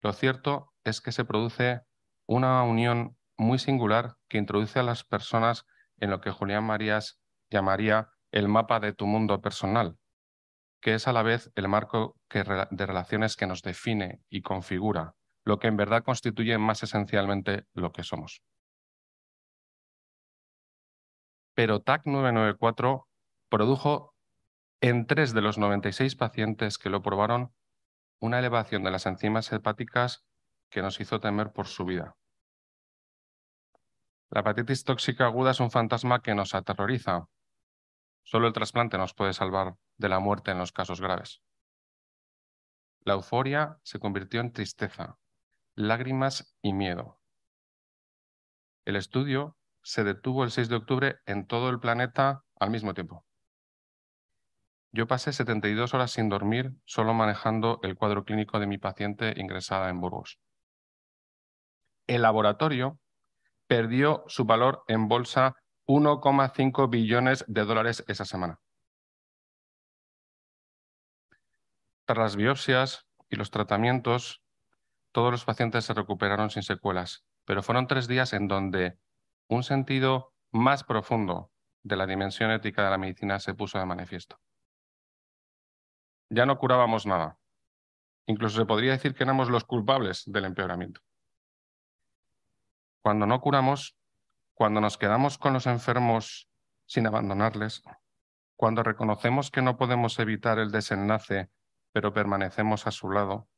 Lo 0.02 0.14
cierto 0.14 0.74
es 0.84 1.02
que 1.02 1.12
se 1.12 1.26
produce 1.26 1.82
una 2.28 2.64
unión 2.64 3.18
muy 3.38 3.60
singular 3.60 4.18
que 4.28 4.38
introduce 4.38 4.80
a 4.80 4.84
las 4.84 5.04
personas 5.04 5.66
en 5.98 6.10
lo 6.10 6.22
que 6.22 6.32
Julián 6.32 6.64
Marías 6.64 7.20
llamaría 7.50 8.10
el 8.32 8.48
mapa 8.48 8.80
de 8.80 8.94
tu 8.94 9.06
mundo 9.06 9.42
personal, 9.42 9.98
que 10.80 10.96
es 10.96 11.08
a 11.08 11.14
la 11.14 11.24
vez 11.24 11.52
el 11.56 11.68
marco 11.68 12.16
de 12.30 12.86
relaciones 12.86 13.36
que 13.36 13.48
nos 13.48 13.62
define 13.62 14.22
y 14.30 14.42
configura, 14.42 15.16
lo 15.44 15.60
que 15.60 15.68
en 15.68 15.78
verdad 15.78 16.04
constituye 16.04 16.58
más 16.58 16.84
esencialmente 16.84 17.66
lo 17.74 17.92
que 17.92 18.04
somos. 18.04 18.42
Pero 21.62 21.80
TAC 21.80 22.08
994 22.08 23.08
produjo 23.48 24.16
en 24.82 25.06
tres 25.06 25.32
de 25.32 25.42
los 25.42 25.60
96 25.60 26.16
pacientes 26.16 26.80
que 26.80 26.90
lo 26.90 27.04
probaron 27.04 27.54
una 28.20 28.40
elevación 28.40 28.84
de 28.84 28.90
las 28.90 29.06
enzimas 29.06 29.54
hepáticas 29.54 30.26
que 30.72 30.82
nos 30.82 31.00
hizo 31.00 31.20
temer 31.20 31.54
por 31.54 31.68
su 31.68 31.86
vida. 31.86 32.18
La 34.32 34.40
hepatitis 34.40 34.86
tóxica 34.86 35.26
aguda 35.26 35.52
es 35.52 35.60
un 35.60 35.70
fantasma 35.70 36.24
que 36.24 36.34
nos 36.34 36.56
aterroriza. 36.56 37.28
Solo 38.24 38.48
el 38.48 38.54
trasplante 38.54 38.98
nos 38.98 39.14
puede 39.14 39.34
salvar 39.34 39.76
de 39.98 40.10
la 40.10 40.18
muerte 40.18 40.50
en 40.50 40.58
los 40.58 40.72
casos 40.72 41.00
graves. 41.00 41.44
La 43.02 43.14
euforia 43.14 43.78
se 43.84 44.00
convirtió 44.00 44.42
en 44.42 44.52
tristeza, 44.52 45.20
lágrimas 45.76 46.56
y 46.64 46.74
miedo. 46.74 47.22
El 48.84 48.96
estudio 48.96 49.60
se 49.84 50.04
detuvo 50.04 50.44
el 50.44 50.52
6 50.52 50.70
de 50.70 50.76
octubre 50.76 51.20
en 51.26 51.48
todo 51.48 51.70
el 51.70 51.80
planeta 51.80 52.44
al 52.60 52.70
mismo 52.70 52.94
tiempo. 52.94 53.26
Yo 54.92 55.08
pasé 55.08 55.32
72 55.32 55.94
horas 55.94 56.12
sin 56.12 56.28
dormir 56.28 56.74
solo 56.86 57.14
manejando 57.14 57.80
el 57.82 57.96
cuadro 57.96 58.26
clínico 58.26 58.60
de 58.60 58.68
mi 58.68 58.78
paciente 58.78 59.34
ingresada 59.38 59.90
en 59.90 60.02
Burgos. 60.02 60.40
El 62.08 62.24
laboratorio 62.24 63.00
perdió 63.68 64.26
su 64.28 64.44
valor 64.44 64.84
en 64.88 65.08
bolsa 65.08 65.56
1,5 65.88 66.90
billones 66.90 67.46
de 67.48 67.64
dólares 67.64 68.04
esa 68.08 68.26
semana. 68.26 68.60
Tras 72.06 72.18
las 72.18 72.36
biopsias 72.36 73.08
y 73.30 73.38
los 73.38 73.50
tratamientos, 73.50 74.42
todos 75.14 75.32
los 75.32 75.46
pacientes 75.46 75.86
se 75.86 75.94
recuperaron 75.94 76.50
sin 76.50 76.64
secuelas, 76.64 77.24
pero 77.46 77.64
fueron 77.64 77.88
tres 77.88 78.10
días 78.10 78.34
en 78.34 78.50
donde 78.50 78.98
un 79.52 79.64
sentido 79.64 80.34
más 80.52 80.86
profundo 80.86 81.52
de 81.84 81.98
la 81.98 82.08
dimensión 82.08 82.52
ética 82.52 82.86
de 82.86 82.90
la 82.90 82.98
medicina 82.98 83.38
se 83.38 83.54
puso 83.54 83.78
de 83.78 83.86
manifiesto. 83.86 84.40
Ya 86.30 86.46
no 86.46 86.58
curábamos 86.58 87.06
nada. 87.06 87.38
Incluso 88.28 88.58
se 88.62 88.66
podría 88.66 88.94
decir 88.94 89.14
que 89.14 89.26
éramos 89.26 89.50
los 89.50 89.66
culpables 89.66 90.24
del 90.26 90.46
empeoramiento. 90.46 91.02
Cuando 93.02 93.26
no 93.26 93.42
curamos, 93.42 93.98
cuando 94.54 94.80
nos 94.80 94.98
quedamos 94.98 95.38
con 95.38 95.52
los 95.52 95.68
enfermos 95.68 96.50
sin 96.86 97.06
abandonarles, 97.08 97.84
cuando 98.56 98.84
reconocemos 98.84 99.52
que 99.52 99.62
no 99.62 99.76
podemos 99.76 100.18
evitar 100.20 100.60
el 100.60 100.72
desenlace, 100.72 101.50
pero 101.92 102.14
permanecemos 102.14 102.88
a 102.88 102.92
su 102.92 103.10
lado, 103.10 103.50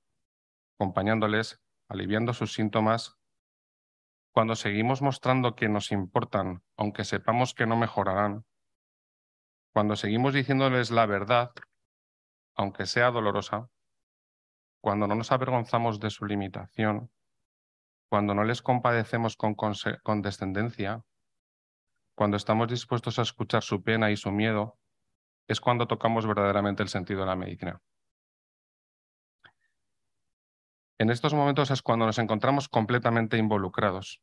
acompañándoles, 0.75 1.61
aliviando 1.87 2.33
sus 2.33 2.53
síntomas, 2.53 3.19
cuando 4.33 4.55
seguimos 4.55 5.03
mostrando 5.03 5.55
que 5.55 5.69
nos 5.69 5.91
importan, 5.91 6.63
aunque 6.75 7.03
sepamos 7.03 7.53
que 7.53 7.67
no 7.67 7.77
mejorarán, 7.77 8.45
cuando 9.71 9.95
seguimos 9.95 10.33
diciéndoles 10.33 10.89
la 10.89 11.05
verdad, 11.05 11.51
aunque 12.55 12.87
sea 12.87 13.11
dolorosa, 13.11 13.69
cuando 14.81 15.05
no 15.05 15.13
nos 15.13 15.31
avergonzamos 15.31 15.99
de 15.99 16.09
su 16.09 16.25
limitación, 16.25 17.11
cuando 18.09 18.33
no 18.33 18.43
les 18.43 18.63
compadecemos 18.63 19.37
con 19.37 19.53
condescendencia, 19.53 21.03
cuando 22.15 22.35
estamos 22.35 22.67
dispuestos 22.67 23.19
a 23.19 23.21
escuchar 23.21 23.61
su 23.61 23.83
pena 23.83 24.09
y 24.09 24.17
su 24.17 24.31
miedo, 24.31 24.79
es 25.47 25.61
cuando 25.61 25.87
tocamos 25.87 26.25
verdaderamente 26.25 26.81
el 26.81 26.89
sentido 26.89 27.19
de 27.21 27.27
la 27.27 27.35
medicina. 27.35 27.81
En 30.99 31.09
estos 31.09 31.33
momentos 31.33 31.71
es 31.71 31.81
cuando 31.81 32.05
nos 32.05 32.19
encontramos 32.19 32.69
completamente 32.69 33.37
involucrados. 33.37 34.21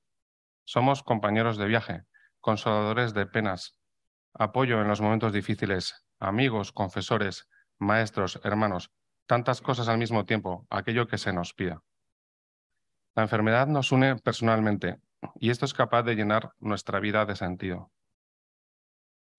Somos 0.65 1.03
compañeros 1.03 1.57
de 1.57 1.67
viaje, 1.67 2.05
consoladores 2.41 3.12
de 3.12 3.27
penas, 3.27 3.77
apoyo 4.35 4.81
en 4.81 4.89
los 4.89 5.00
momentos 5.00 5.33
difíciles, 5.33 6.05
amigos, 6.21 6.73
confesores, 6.73 7.49
maestros, 7.79 8.41
hermanos, 8.45 8.93
tantas 9.27 9.61
cosas 9.61 9.89
al 9.89 9.99
mismo 9.99 10.25
tiempo, 10.25 10.67
aquello 10.71 11.09
que 11.09 11.19
se 11.19 11.33
nos 11.33 11.55
pida. 11.55 11.83
La 13.17 13.25
enfermedad 13.25 13.67
nos 13.67 13.91
une 13.91 14.17
personalmente 14.17 15.00
y 15.41 15.50
esto 15.50 15.65
es 15.65 15.75
capaz 15.75 16.05
de 16.05 16.15
llenar 16.15 16.53
nuestra 16.61 17.00
vida 17.00 17.27
de 17.27 17.35
sentido. 17.37 17.91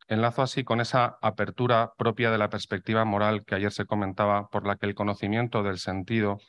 Enlazo 0.08 0.42
así 0.42 0.66
con 0.66 0.82
esa 0.82 1.18
apertura 1.22 1.94
propia 1.98 2.32
de 2.32 2.38
la 2.38 2.50
perspectiva 2.50 3.06
moral 3.06 3.46
que 3.46 3.56
ayer 3.56 3.72
se 3.72 3.86
comentaba, 3.86 4.50
por 4.50 4.68
la 4.68 4.76
que 4.76 4.86
el 4.86 4.96
conocimiento 4.96 5.64
del 5.64 5.78
sentido 5.80 6.40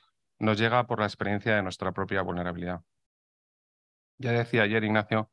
nos 0.42 0.58
llega 0.58 0.88
por 0.88 0.98
la 0.98 1.06
experiencia 1.06 1.54
de 1.54 1.62
nuestra 1.62 1.92
propia 1.92 2.20
vulnerabilidad. 2.20 2.82
Ya 4.18 4.32
decía 4.32 4.64
ayer 4.64 4.82
Ignacio 4.82 5.30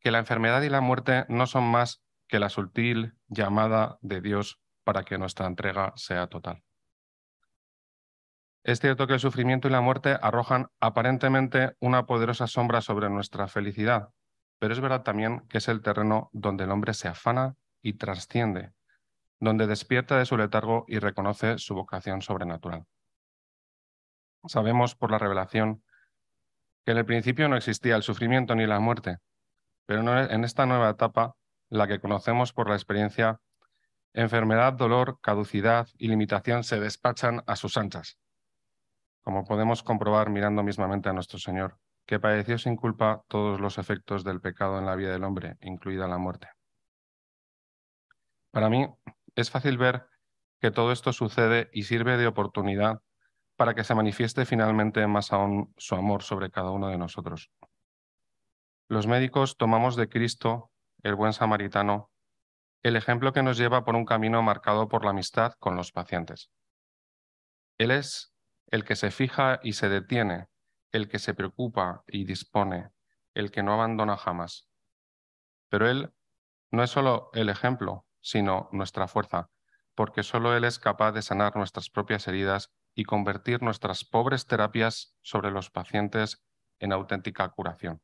que 0.00 0.10
la 0.10 0.18
enfermedad 0.18 0.62
y 0.62 0.70
la 0.70 0.80
muerte 0.80 1.26
no 1.28 1.46
son 1.46 1.64
más 1.64 2.02
que 2.26 2.38
la 2.38 2.48
sutil 2.48 3.18
llamada 3.28 3.98
de 4.00 4.22
Dios 4.22 4.58
para 4.82 5.04
que 5.04 5.18
nuestra 5.18 5.46
entrega 5.46 5.92
sea 5.96 6.28
total. 6.28 6.64
Es 8.64 8.80
cierto 8.80 9.06
que 9.06 9.12
el 9.12 9.20
sufrimiento 9.20 9.68
y 9.68 9.72
la 9.72 9.82
muerte 9.82 10.16
arrojan 10.22 10.68
aparentemente 10.80 11.76
una 11.78 12.06
poderosa 12.06 12.46
sombra 12.46 12.80
sobre 12.80 13.10
nuestra 13.10 13.48
felicidad, 13.48 14.08
pero 14.58 14.72
es 14.72 14.80
verdad 14.80 15.02
también 15.02 15.46
que 15.48 15.58
es 15.58 15.68
el 15.68 15.82
terreno 15.82 16.30
donde 16.32 16.64
el 16.64 16.70
hombre 16.70 16.94
se 16.94 17.08
afana 17.08 17.56
y 17.82 17.92
trasciende, 17.98 18.72
donde 19.38 19.66
despierta 19.66 20.16
de 20.16 20.24
su 20.24 20.38
letargo 20.38 20.86
y 20.88 20.98
reconoce 20.98 21.58
su 21.58 21.74
vocación 21.74 22.22
sobrenatural. 22.22 22.86
Sabemos 24.46 24.94
por 24.94 25.10
la 25.10 25.18
revelación 25.18 25.82
que 26.84 26.92
en 26.92 26.98
el 26.98 27.06
principio 27.06 27.48
no 27.48 27.56
existía 27.56 27.96
el 27.96 28.02
sufrimiento 28.02 28.54
ni 28.54 28.66
la 28.66 28.80
muerte, 28.80 29.18
pero 29.86 30.00
en 30.18 30.44
esta 30.44 30.66
nueva 30.66 30.90
etapa, 30.90 31.34
la 31.68 31.88
que 31.88 32.00
conocemos 32.00 32.52
por 32.52 32.68
la 32.68 32.76
experiencia, 32.76 33.40
enfermedad, 34.12 34.72
dolor, 34.72 35.18
caducidad 35.20 35.88
y 35.98 36.08
limitación 36.08 36.64
se 36.64 36.80
despachan 36.80 37.42
a 37.46 37.56
sus 37.56 37.76
anchas 37.76 38.18
como 39.26 39.44
podemos 39.44 39.82
comprobar 39.82 40.30
mirando 40.30 40.62
mismamente 40.62 41.08
a 41.08 41.12
nuestro 41.12 41.40
Señor, 41.40 41.80
que 42.06 42.20
padeció 42.20 42.58
sin 42.58 42.76
culpa 42.76 43.24
todos 43.26 43.58
los 43.58 43.76
efectos 43.76 44.22
del 44.22 44.40
pecado 44.40 44.78
en 44.78 44.86
la 44.86 44.94
vida 44.94 45.10
del 45.10 45.24
hombre, 45.24 45.56
incluida 45.62 46.06
la 46.06 46.16
muerte. 46.16 46.46
Para 48.52 48.70
mí 48.70 48.86
es 49.34 49.50
fácil 49.50 49.78
ver 49.78 50.06
que 50.60 50.70
todo 50.70 50.92
esto 50.92 51.12
sucede 51.12 51.68
y 51.72 51.82
sirve 51.82 52.18
de 52.18 52.28
oportunidad 52.28 53.02
para 53.56 53.74
que 53.74 53.84
se 53.84 53.94
manifieste 53.94 54.44
finalmente 54.44 55.06
más 55.06 55.32
aún 55.32 55.72
su 55.76 55.94
amor 55.94 56.22
sobre 56.22 56.50
cada 56.50 56.70
uno 56.70 56.88
de 56.88 56.98
nosotros. 56.98 57.50
Los 58.88 59.06
médicos 59.06 59.56
tomamos 59.56 59.96
de 59.96 60.08
Cristo, 60.08 60.70
el 61.02 61.14
buen 61.14 61.32
samaritano, 61.32 62.10
el 62.82 62.96
ejemplo 62.96 63.32
que 63.32 63.42
nos 63.42 63.56
lleva 63.56 63.84
por 63.84 63.96
un 63.96 64.04
camino 64.04 64.42
marcado 64.42 64.88
por 64.88 65.04
la 65.04 65.10
amistad 65.10 65.54
con 65.58 65.74
los 65.74 65.90
pacientes. 65.90 66.50
Él 67.78 67.90
es 67.90 68.32
el 68.68 68.84
que 68.84 68.94
se 68.94 69.10
fija 69.10 69.58
y 69.62 69.72
se 69.72 69.88
detiene, 69.88 70.46
el 70.92 71.08
que 71.08 71.18
se 71.18 71.34
preocupa 71.34 72.04
y 72.06 72.24
dispone, 72.24 72.90
el 73.34 73.50
que 73.50 73.62
no 73.62 73.72
abandona 73.72 74.16
jamás. 74.16 74.68
Pero 75.68 75.88
Él 75.88 76.12
no 76.70 76.82
es 76.82 76.90
solo 76.90 77.30
el 77.32 77.48
ejemplo, 77.48 78.06
sino 78.20 78.68
nuestra 78.72 79.08
fuerza, 79.08 79.50
porque 79.94 80.22
solo 80.22 80.56
Él 80.56 80.64
es 80.64 80.78
capaz 80.78 81.12
de 81.12 81.22
sanar 81.22 81.56
nuestras 81.56 81.90
propias 81.90 82.28
heridas 82.28 82.72
y 82.96 83.04
convertir 83.04 83.62
nuestras 83.62 84.04
pobres 84.04 84.46
terapias 84.46 85.16
sobre 85.22 85.52
los 85.52 85.70
pacientes 85.70 86.42
en 86.80 86.92
auténtica 86.92 87.48
curación. 87.50 88.02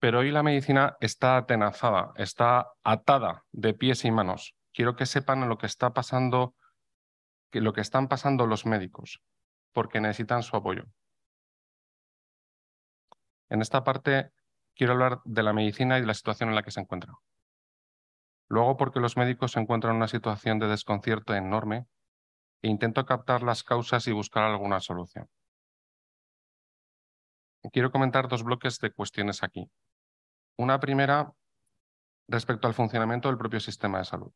Pero 0.00 0.18
hoy 0.18 0.32
la 0.32 0.42
medicina 0.42 0.96
está 1.00 1.36
atenazada, 1.36 2.12
está 2.16 2.72
atada 2.82 3.44
de 3.52 3.74
pies 3.74 4.04
y 4.04 4.10
manos 4.10 4.56
quiero 4.76 4.94
que 4.94 5.06
sepan 5.06 5.48
lo 5.48 5.56
que 5.56 5.66
está 5.66 5.94
pasando, 5.94 6.54
lo 7.50 7.72
que 7.72 7.80
están 7.80 8.08
pasando 8.08 8.46
los 8.46 8.66
médicos, 8.66 9.22
porque 9.72 10.02
necesitan 10.02 10.42
su 10.42 10.54
apoyo. 10.54 10.84
En 13.48 13.62
esta 13.62 13.84
parte 13.84 14.32
quiero 14.74 14.92
hablar 14.92 15.20
de 15.24 15.42
la 15.42 15.54
medicina 15.54 15.96
y 15.96 16.02
de 16.02 16.06
la 16.06 16.12
situación 16.12 16.50
en 16.50 16.54
la 16.54 16.62
que 16.62 16.70
se 16.70 16.80
encuentra. 16.80 17.14
Luego 18.48 18.76
porque 18.76 19.00
los 19.00 19.16
médicos 19.16 19.52
se 19.52 19.60
encuentran 19.60 19.92
en 19.92 19.96
una 19.98 20.08
situación 20.08 20.58
de 20.58 20.68
desconcierto 20.68 21.34
enorme 21.34 21.86
e 22.62 22.68
intento 22.68 23.04
captar 23.04 23.42
las 23.42 23.62
causas 23.62 24.06
y 24.06 24.12
buscar 24.12 24.44
alguna 24.44 24.80
solución. 24.80 25.28
Quiero 27.72 27.90
comentar 27.90 28.28
dos 28.28 28.44
bloques 28.44 28.78
de 28.78 28.92
cuestiones 28.92 29.42
aquí. 29.42 29.70
Una 30.56 30.78
primera 30.78 31.32
respecto 32.28 32.68
al 32.68 32.74
funcionamiento 32.74 33.28
del 33.28 33.38
propio 33.38 33.60
sistema 33.60 33.98
de 33.98 34.04
salud 34.04 34.32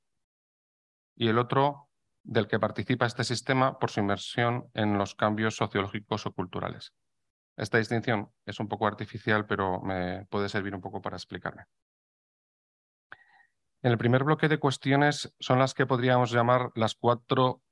y 1.17 1.29
el 1.29 1.39
otro 1.39 1.89
del 2.23 2.49
que 2.49 2.59
participa 2.59 3.07
este 3.07 3.25
sistema 3.25 3.79
por 3.79 3.91
su 3.91 4.01
inmersión 4.01 4.71
en 4.75 4.99
los 4.99 5.15
cambios 5.15 5.57
sociológicos 5.57 6.27
o 6.27 6.33
culturales. 6.33 6.93
Esta 7.57 7.79
distinción 7.79 8.33
es 8.47 8.61
un 8.61 8.69
poco 8.69 8.87
artificial, 8.87 9.47
pero 9.47 9.81
me 9.81 10.25
puede 10.27 10.49
servir 10.49 10.75
un 10.75 10.81
poco 10.81 11.01
para 11.01 11.17
explicarme. 11.17 11.65
En 13.83 13.93
el 13.93 13.99
primer 13.99 14.25
bloque 14.25 14.49
de 14.49 14.59
cuestiones 14.59 15.35
son 15.41 15.59
las 15.59 15.73
que 15.73 15.87
podríamos 15.87 16.31
llamar 16.31 16.71
las 16.75 16.95
cuatro 16.95 17.63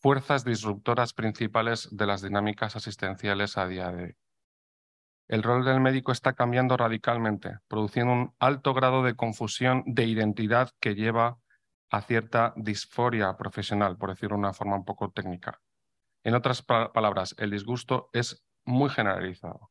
fuerzas 0.00 0.42
disruptoras 0.42 1.12
principales 1.12 1.88
de 1.90 2.06
las 2.06 2.22
dinámicas 2.22 2.74
asistenciales 2.74 3.58
a 3.58 3.66
día 3.66 3.90
de 3.92 4.02
hoy. 4.04 4.16
El 5.26 5.42
rol 5.42 5.66
del 5.66 5.80
médico 5.80 6.10
está 6.10 6.32
cambiando 6.32 6.78
radicalmente, 6.78 7.58
produciendo 7.68 8.14
un 8.14 8.34
alto 8.38 8.72
grado 8.72 9.02
de 9.02 9.14
confusión 9.14 9.82
de 9.84 10.06
identidad 10.06 10.70
que 10.80 10.94
lleva 10.94 11.38
a 11.90 12.00
cierta 12.00 12.54
disforia 12.56 13.36
profesional, 13.36 13.98
por 13.98 14.08
decirlo 14.08 14.36
de 14.36 14.40
una 14.40 14.54
forma 14.54 14.76
un 14.76 14.86
poco 14.86 15.10
técnica. 15.10 15.60
En 16.24 16.34
otras 16.34 16.62
palabras, 16.62 17.34
el 17.36 17.50
disgusto 17.50 18.08
es 18.14 18.42
muy 18.64 18.88
generalizado. 18.88 19.70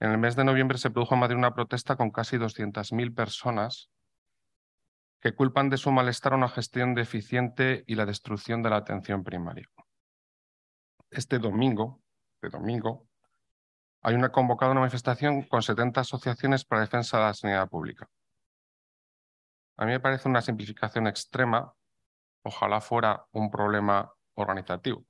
En 0.00 0.10
el 0.10 0.18
mes 0.18 0.34
de 0.34 0.44
noviembre 0.44 0.78
se 0.78 0.90
produjo 0.90 1.14
en 1.14 1.20
Madrid 1.20 1.36
una 1.36 1.54
protesta 1.54 1.94
con 1.94 2.10
casi 2.10 2.36
200.000 2.36 3.14
personas 3.14 3.93
que 5.24 5.34
culpan 5.34 5.70
de 5.70 5.78
su 5.78 5.90
malestar 5.90 6.34
una 6.34 6.50
gestión 6.50 6.94
deficiente 6.94 7.82
y 7.86 7.94
la 7.94 8.04
destrucción 8.04 8.62
de 8.62 8.68
la 8.68 8.76
atención 8.76 9.24
primaria. 9.24 9.66
Este 11.08 11.38
domingo, 11.38 12.02
de 12.42 12.50
domingo, 12.50 13.08
hay 14.02 14.16
una 14.16 14.30
convocada 14.30 14.72
una 14.72 14.82
manifestación 14.82 15.44
con 15.44 15.62
70 15.62 16.02
asociaciones 16.02 16.66
para 16.66 16.82
defensa 16.82 17.16
de 17.16 17.22
la 17.24 17.32
sanidad 17.32 17.70
pública. 17.70 18.06
A 19.78 19.86
mí 19.86 19.92
me 19.92 20.00
parece 20.00 20.28
una 20.28 20.42
simplificación 20.42 21.06
extrema, 21.06 21.72
ojalá 22.42 22.82
fuera 22.82 23.24
un 23.32 23.50
problema 23.50 24.12
organizativo. 24.34 25.06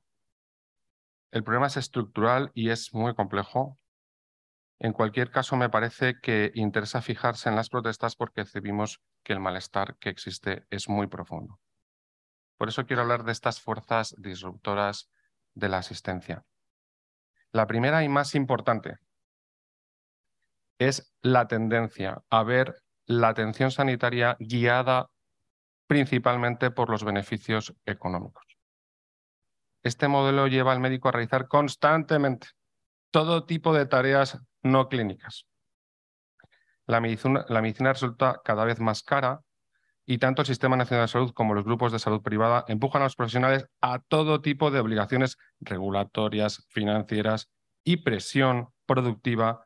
El 1.32 1.42
problema 1.42 1.66
es 1.66 1.76
estructural 1.76 2.52
y 2.54 2.70
es 2.70 2.94
muy 2.94 3.16
complejo. 3.16 3.80
En 4.78 4.92
cualquier 4.92 5.30
caso, 5.30 5.56
me 5.56 5.70
parece 5.70 6.20
que 6.20 6.50
interesa 6.54 7.00
fijarse 7.00 7.48
en 7.48 7.56
las 7.56 7.68
protestas 7.68 8.16
porque 8.16 8.42
percibimos 8.42 9.00
que 9.22 9.32
el 9.32 9.40
malestar 9.40 9.96
que 9.98 10.10
existe 10.10 10.66
es 10.70 10.88
muy 10.88 11.06
profundo. 11.06 11.60
Por 12.56 12.68
eso 12.68 12.86
quiero 12.86 13.02
hablar 13.02 13.24
de 13.24 13.32
estas 13.32 13.60
fuerzas 13.60 14.14
disruptoras 14.18 15.10
de 15.54 15.68
la 15.68 15.78
asistencia. 15.78 16.44
La 17.52 17.66
primera 17.66 18.02
y 18.02 18.08
más 18.08 18.34
importante 18.34 18.98
es 20.78 21.14
la 21.22 21.46
tendencia 21.46 22.22
a 22.30 22.42
ver 22.42 22.82
la 23.06 23.28
atención 23.28 23.70
sanitaria 23.70 24.36
guiada 24.40 25.10
principalmente 25.86 26.70
por 26.70 26.90
los 26.90 27.04
beneficios 27.04 27.74
económicos. 27.84 28.44
Este 29.82 30.08
modelo 30.08 30.46
lleva 30.46 30.72
al 30.72 30.80
médico 30.80 31.08
a 31.08 31.12
realizar 31.12 31.46
constantemente 31.46 32.48
todo 33.10 33.44
tipo 33.44 33.74
de 33.74 33.86
tareas 33.86 34.40
no 34.64 34.88
clínicas. 34.88 35.46
La 36.86 37.00
medicina, 37.00 37.92
resulta 37.92 38.40
cada 38.44 38.64
vez 38.64 38.80
más 38.80 39.02
cara 39.02 39.40
y 40.04 40.18
tanto 40.18 40.42
el 40.42 40.46
Sistema 40.46 40.76
Nacional 40.76 41.04
de 41.04 41.12
Salud 41.12 41.32
como 41.32 41.54
los 41.54 41.64
grupos 41.64 41.92
de 41.92 41.98
salud 41.98 42.20
privada 42.20 42.64
empujan 42.68 43.02
a 43.02 43.06
los 43.06 43.16
profesionales 43.16 43.66
a 43.80 44.00
todo 44.00 44.42
tipo 44.42 44.70
de 44.70 44.80
obligaciones 44.80 45.38
regulatorias, 45.60 46.66
financieras 46.68 47.48
y 47.84 47.98
presión 47.98 48.68
productiva 48.86 49.64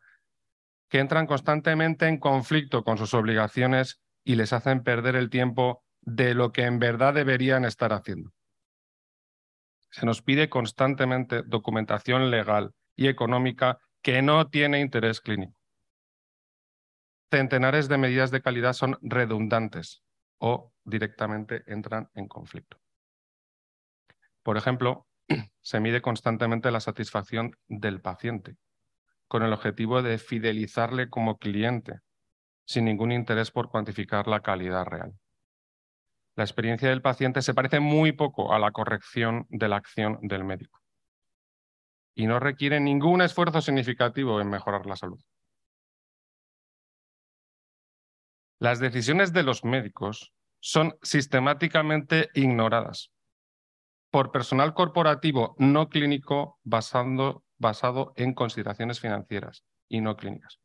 que 0.89 1.01
entran 1.01 1.27
constantemente 1.27 2.07
en 2.07 2.19
conflicto 2.19 2.85
con 2.85 2.99
sus 2.99 3.15
obligaciones 3.15 4.01
y 4.25 4.37
les 4.37 4.53
hacen 4.53 4.83
perder 4.85 5.17
el 5.17 5.29
tiempo 5.29 5.85
de 6.03 6.35
lo 6.35 6.53
que 6.53 6.65
en 6.65 6.79
verdad 6.79 7.15
deberían 7.15 7.65
estar 7.65 7.93
haciendo. 7.93 8.33
Se 9.91 10.07
nos 10.07 10.23
pide 10.23 10.49
constantemente 10.49 11.43
documentación 11.43 12.31
legal 12.31 12.73
y 12.95 13.09
económica 13.09 13.79
que 14.09 14.23
no 14.23 14.49
tiene 14.49 14.81
interés 14.81 15.21
clínico. 15.21 15.53
Centenares 17.31 17.89
de 17.89 17.99
medidas 17.99 18.31
de 18.31 18.41
calidad 18.41 18.73
son 18.73 18.97
redundantes 19.03 20.03
o 20.39 20.73
directamente 20.83 21.63
entran 21.67 22.09
en 22.15 22.27
conflicto. 22.27 22.79
Por 24.43 24.57
ejemplo, 24.57 25.07
se 25.61 25.81
mide 25.81 26.01
constantemente 26.01 26.71
la 26.71 26.81
satisfacción 26.81 27.55
del 27.69 28.01
paciente, 28.01 28.57
con 29.27 29.43
el 29.43 29.53
objetivo 29.53 30.01
de 30.01 30.17
fidelizarle 30.17 31.11
como 31.11 31.37
cliente, 31.37 32.01
sin 32.65 32.87
ningún 32.87 33.13
interés 33.13 33.51
por 33.51 33.69
cuantificar 33.69 34.27
la 34.27 34.41
calidad 34.41 34.87
real 34.87 35.13
la 36.35 36.45
experiencia 36.45 36.89
del 36.89 37.03
paciente 37.03 37.43
se 37.43 37.53
parece 37.53 37.81
muy 37.81 38.13
poco 38.13 38.55
a 38.55 38.61
la 38.61 38.71
corrección 38.71 39.47
de 39.49 39.69
la 39.69 39.75
acción 39.75 40.21
del 40.23 40.45
médico 40.45 40.81
y 42.19 42.27
no 42.27 42.41
requiere 42.41 42.81
ningún 42.81 43.23
esfuerzo 43.23 43.63
significativo 43.63 44.41
en 44.41 44.51
mejorar 44.51 44.87
la 44.87 44.97
salud. 44.97 45.21
Las 48.59 48.81
decisiones 48.81 49.33
de 49.33 49.45
los 49.45 49.65
médicos 49.65 50.35
son 50.59 50.99
sistemáticamente 51.01 52.29
ignoradas 52.35 53.13
por 54.11 54.33
personal 54.33 54.75
corporativo 54.75 55.55
no 55.59 55.89
clínico 55.89 56.59
basado 56.65 58.15
en 58.17 58.35
consideraciones 58.35 58.99
financieras 58.99 59.63
y 59.89 60.01
no 60.01 60.17
clínicas. 60.17 60.59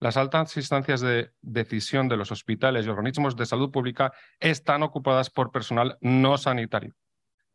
Las 0.00 0.16
altas 0.16 0.56
instancias 0.56 1.00
de 1.00 1.30
decisión 1.40 2.08
de 2.08 2.16
los 2.16 2.32
hospitales 2.32 2.84
y 2.84 2.88
organismos 2.88 3.36
de 3.36 3.46
salud 3.46 3.70
pública 3.70 4.12
están 4.40 4.82
ocupadas 4.82 5.30
por 5.30 5.52
personal 5.52 5.98
no 6.00 6.36
sanitario, 6.36 6.96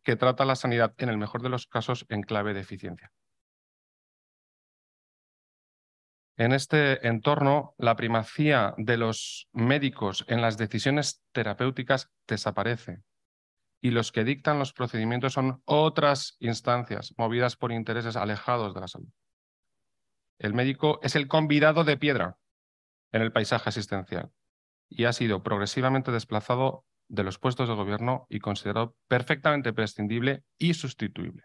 que 0.04 0.16
trata 0.16 0.46
la 0.46 0.56
sanidad, 0.56 0.94
en 0.98 1.10
el 1.10 1.18
mejor 1.18 1.42
de 1.42 1.50
los 1.50 1.68
casos, 1.68 2.06
en 2.10 2.22
clave 2.22 2.54
de 2.54 2.62
eficiencia. 2.62 3.12
En 6.36 6.52
este 6.52 7.08
entorno, 7.08 7.76
la 7.78 7.96
primacía 7.96 8.74
de 8.78 8.98
los 8.98 9.48
médicos 9.54 10.26
en 10.28 10.42
las 10.42 10.58
decisiones 10.58 11.24
terapéuticas 11.32 12.12
desaparece 12.28 13.04
y 13.82 13.92
los 13.92 14.12
que 14.12 14.24
dictan 14.24 14.58
los 14.58 14.74
procedimientos 14.74 15.34
son 15.34 15.62
otras 15.66 16.38
instancias 16.40 17.14
movidas 17.18 17.56
por 17.56 17.72
intereses 17.72 18.16
alejados 18.16 18.74
de 18.74 18.82
la 18.82 18.88
salud. 18.88 19.10
El 20.40 20.54
médico 20.54 21.00
es 21.04 21.16
el 21.16 21.28
convidado 21.28 21.84
de 21.84 21.98
piedra 21.98 22.38
en 23.12 23.22
el 23.22 23.32
paisaje 23.32 23.70
asistencial 23.70 24.32
y 24.90 25.06
ha 25.06 25.14
sido 25.14 25.44
progresivamente 25.44 26.12
desplazado 26.12 26.86
de 27.14 27.24
los 27.24 27.38
puestos 27.38 27.70
de 27.70 27.76
gobierno 27.76 28.26
y 28.28 28.40
considerado 28.40 28.96
perfectamente 29.08 29.72
prescindible 29.72 30.44
y 30.58 30.74
sustituible. 30.74 31.44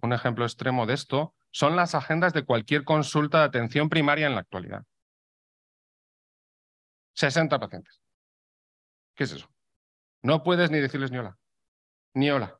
Un 0.00 0.14
ejemplo 0.14 0.46
extremo 0.46 0.86
de 0.86 0.94
esto 0.94 1.34
son 1.50 1.76
las 1.76 1.94
agendas 1.94 2.32
de 2.32 2.44
cualquier 2.44 2.84
consulta 2.84 3.40
de 3.40 3.44
atención 3.44 3.90
primaria 3.90 4.26
en 4.26 4.34
la 4.34 4.40
actualidad. 4.40 4.84
60 7.12 7.58
pacientes. 7.58 8.00
¿Qué 9.14 9.24
es 9.24 9.32
eso? 9.32 9.50
No 10.22 10.42
puedes 10.42 10.70
ni 10.70 10.78
decirles 10.78 11.10
ni 11.10 11.18
hola. 11.18 11.36
Ni 12.14 12.30
hola. 12.30 12.58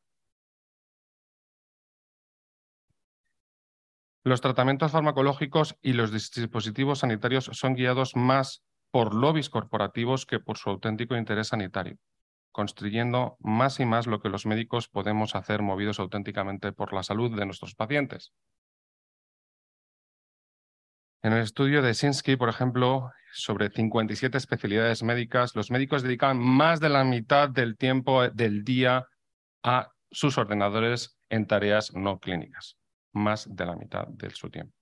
Los 4.25 4.43
tratamientos 4.43 4.93
farmacológicos 4.93 5.77
y 5.81 5.95
los 5.95 6.13
dispositivos 6.13 6.99
sanitarios 6.99 7.47
son 7.53 7.75
guiados 7.75 8.15
más 8.15 8.63
por 8.91 9.15
lobbies 9.15 9.51
corporativos 9.51 10.27
que 10.27 10.41
por 10.41 10.59
su 10.59 10.71
auténtico 10.71 11.17
interés 11.17 11.49
sanitario, 11.49 11.99
construyendo 12.53 13.37
más 13.41 13.81
y 13.81 13.85
más 13.85 14.07
lo 14.07 14.21
que 14.21 14.29
los 14.29 14.47
médicos 14.47 14.89
podemos 14.89 15.35
hacer 15.35 15.63
movidos 15.63 16.01
auténticamente 16.01 16.73
por 16.73 16.93
la 16.93 17.03
salud 17.03 17.37
de 17.37 17.47
nuestros 17.47 17.75
pacientes. 17.75 18.33
En 21.23 21.33
el 21.33 21.43
estudio 21.43 21.83
de 21.83 21.95
Sinsky, 21.95 22.37
por 22.37 22.49
ejemplo, 22.49 23.11
sobre 23.33 23.71
57 23.71 24.39
especialidades 24.39 25.03
médicas, 25.03 25.57
los 25.57 25.71
médicos 25.71 26.03
dedican 26.03 26.39
más 26.39 26.79
de 26.81 26.89
la 26.89 27.05
mitad 27.05 27.49
del 27.49 27.77
tiempo 27.77 28.29
del 28.29 28.65
día 28.65 29.07
a 29.63 29.91
sus 30.11 30.39
ordenadores 30.39 31.19
en 31.29 31.47
tareas 31.47 31.93
no 31.95 32.21
clínicas 32.21 32.79
más 33.13 33.49
de 33.55 33.67
la 33.67 33.75
mitad 33.75 34.07
de 34.07 34.31
su 34.31 34.51
tiempo. 34.51 34.75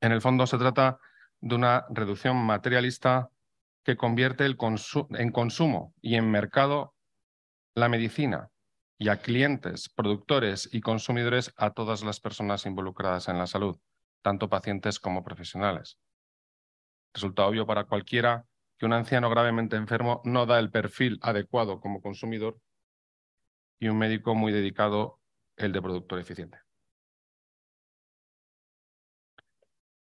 En 0.00 0.12
el 0.12 0.20
fondo 0.20 0.46
se 0.46 0.58
trata 0.58 1.00
de 1.40 1.54
una 1.54 1.86
reducción 1.90 2.36
materialista 2.36 3.30
que 3.84 3.96
convierte 3.96 4.44
en 4.44 5.30
consumo 5.30 5.94
y 6.00 6.16
en 6.16 6.30
mercado 6.30 6.94
la 7.74 7.88
medicina 7.88 8.50
y 8.98 9.08
a 9.10 9.18
clientes, 9.18 9.88
productores 9.88 10.68
y 10.72 10.80
consumidores 10.80 11.52
a 11.56 11.70
todas 11.70 12.02
las 12.02 12.18
personas 12.18 12.66
involucradas 12.66 13.28
en 13.28 13.38
la 13.38 13.46
salud, 13.46 13.78
tanto 14.22 14.48
pacientes 14.48 14.98
como 14.98 15.22
profesionales. 15.22 15.98
Resulta 17.14 17.46
obvio 17.46 17.66
para 17.66 17.84
cualquiera 17.84 18.46
que 18.78 18.86
un 18.86 18.92
anciano 18.92 19.30
gravemente 19.30 19.76
enfermo 19.76 20.20
no 20.24 20.46
da 20.46 20.58
el 20.58 20.70
perfil 20.70 21.18
adecuado 21.22 21.80
como 21.80 22.00
consumidor 22.00 22.58
y 23.78 23.88
un 23.88 23.98
médico 23.98 24.34
muy 24.34 24.52
dedicado 24.52 25.20
el 25.56 25.72
de 25.72 25.82
productor 25.82 26.18
eficiente. 26.18 26.58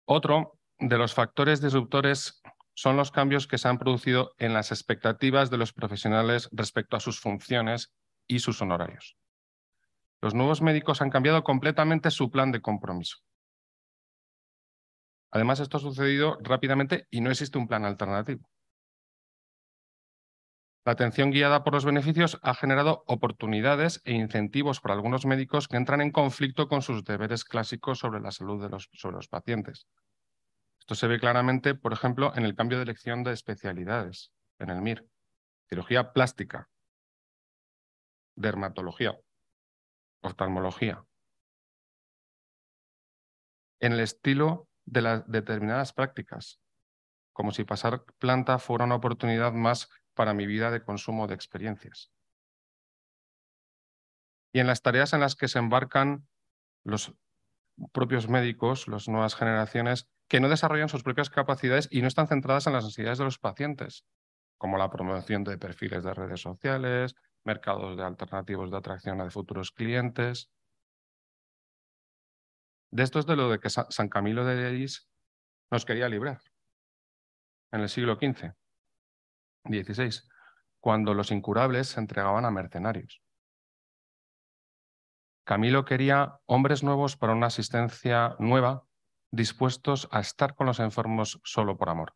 Otro 0.05 0.56
de 0.79 0.97
los 0.97 1.13
factores 1.13 1.61
disruptores 1.61 2.41
son 2.73 2.95
los 2.95 3.11
cambios 3.11 3.47
que 3.47 3.57
se 3.57 3.67
han 3.67 3.79
producido 3.79 4.33
en 4.37 4.53
las 4.53 4.71
expectativas 4.71 5.49
de 5.49 5.57
los 5.57 5.73
profesionales 5.73 6.47
respecto 6.51 6.95
a 6.95 6.99
sus 6.99 7.19
funciones 7.19 7.91
y 8.27 8.39
sus 8.39 8.61
honorarios. 8.61 9.17
Los 10.21 10.33
nuevos 10.33 10.61
médicos 10.61 11.01
han 11.01 11.09
cambiado 11.09 11.43
completamente 11.43 12.11
su 12.11 12.29
plan 12.29 12.51
de 12.51 12.61
compromiso. 12.61 13.17
Además, 15.31 15.59
esto 15.59 15.77
ha 15.77 15.79
sucedido 15.79 16.37
rápidamente 16.41 17.07
y 17.09 17.21
no 17.21 17.31
existe 17.31 17.57
un 17.57 17.67
plan 17.67 17.85
alternativo. 17.85 18.47
La 20.85 20.93
atención 20.93 21.31
guiada 21.31 21.63
por 21.63 21.73
los 21.73 21.83
beneficios 21.83 22.39
ha 22.43 22.53
generado 22.53 23.03
oportunidades 23.07 24.01
e 24.05 24.13
incentivos 24.13 24.79
para 24.79 24.93
algunos 24.93 25.25
médicos 25.25 25.67
que 25.67 25.75
entran 25.75 25.99
en 25.99 26.11
conflicto 26.11 26.69
con 26.69 26.81
sus 26.81 27.03
deberes 27.03 27.43
clásicos 27.43 27.99
sobre 27.99 28.21
la 28.21 28.31
salud 28.31 28.61
de 28.61 28.69
los, 28.69 28.89
sobre 28.93 29.17
los 29.17 29.27
pacientes. 29.27 29.87
Esto 30.87 30.95
se 30.95 31.07
ve 31.07 31.19
claramente, 31.19 31.75
por 31.75 31.91
ejemplo, 31.91 32.31
en 32.37 32.45
el 32.45 32.55
cambio 32.55 32.77
de 32.77 32.83
elección 32.83 33.21
de 33.21 33.33
especialidades 33.33 34.31
en 34.57 34.69
el 34.69 34.77
MIR. 34.77 35.05
Cirugía 35.67 36.13
plástica, 36.13 36.69
dermatología, 38.37 39.19
oftalmología. 40.21 41.03
En 43.81 43.91
el 43.91 43.99
estilo 43.99 44.69
de 44.85 45.01
las 45.01 45.29
determinadas 45.29 45.91
prácticas, 45.91 46.61
como 47.33 47.51
si 47.51 47.65
pasar 47.65 48.05
planta 48.17 48.57
fuera 48.57 48.85
una 48.85 48.95
oportunidad 48.95 49.51
más 49.51 49.89
para 50.13 50.33
mi 50.33 50.47
vida 50.47 50.71
de 50.71 50.85
consumo 50.85 51.27
de 51.27 51.35
experiencias. 51.35 52.13
Y 54.53 54.61
en 54.61 54.67
las 54.67 54.81
tareas 54.81 55.11
en 55.11 55.19
las 55.19 55.35
que 55.35 55.49
se 55.49 55.59
embarcan 55.59 56.29
los 56.85 57.13
propios 57.91 58.29
médicos, 58.29 58.87
las 58.87 59.09
nuevas 59.09 59.35
generaciones, 59.35 60.07
que 60.27 60.39
no 60.39 60.49
desarrollan 60.49 60.89
sus 60.89 61.03
propias 61.03 61.29
capacidades 61.29 61.87
y 61.91 62.01
no 62.01 62.07
están 62.07 62.27
centradas 62.27 62.67
en 62.67 62.73
las 62.73 62.83
necesidades 62.83 63.17
de 63.17 63.23
los 63.23 63.39
pacientes, 63.39 64.05
como 64.57 64.77
la 64.77 64.89
promoción 64.89 65.43
de 65.43 65.57
perfiles 65.57 66.03
de 66.03 66.13
redes 66.13 66.41
sociales, 66.41 67.15
mercados 67.43 67.95
de 67.95 68.03
alternativos 68.03 68.71
de 68.71 68.77
atracción 68.77 69.21
a 69.21 69.29
futuros 69.29 69.71
clientes. 69.71 70.51
De 72.91 73.03
esto 73.03 73.19
es 73.19 73.25
de 73.25 73.35
lo 73.35 73.49
de 73.49 73.59
que 73.59 73.69
San 73.69 74.09
Camilo 74.09 74.45
de 74.45 74.55
Deis 74.55 75.09
nos 75.71 75.85
quería 75.85 76.09
librar 76.09 76.41
en 77.71 77.81
el 77.81 77.89
siglo 77.89 78.15
XV. 78.15 78.53
16, 79.65 80.29
cuando 80.79 81.13
los 81.13 81.31
incurables 81.31 81.87
se 81.87 81.99
entregaban 81.99 82.45
a 82.45 82.51
mercenarios. 82.51 83.21
Camilo 85.43 85.85
quería 85.85 86.39
hombres 86.45 86.83
nuevos 86.83 87.15
para 87.17 87.33
una 87.33 87.47
asistencia 87.47 88.35
nueva, 88.39 88.86
dispuestos 89.31 90.07
a 90.11 90.19
estar 90.19 90.55
con 90.55 90.67
los 90.67 90.79
enfermos 90.79 91.39
solo 91.43 91.77
por 91.77 91.89
amor. 91.89 92.15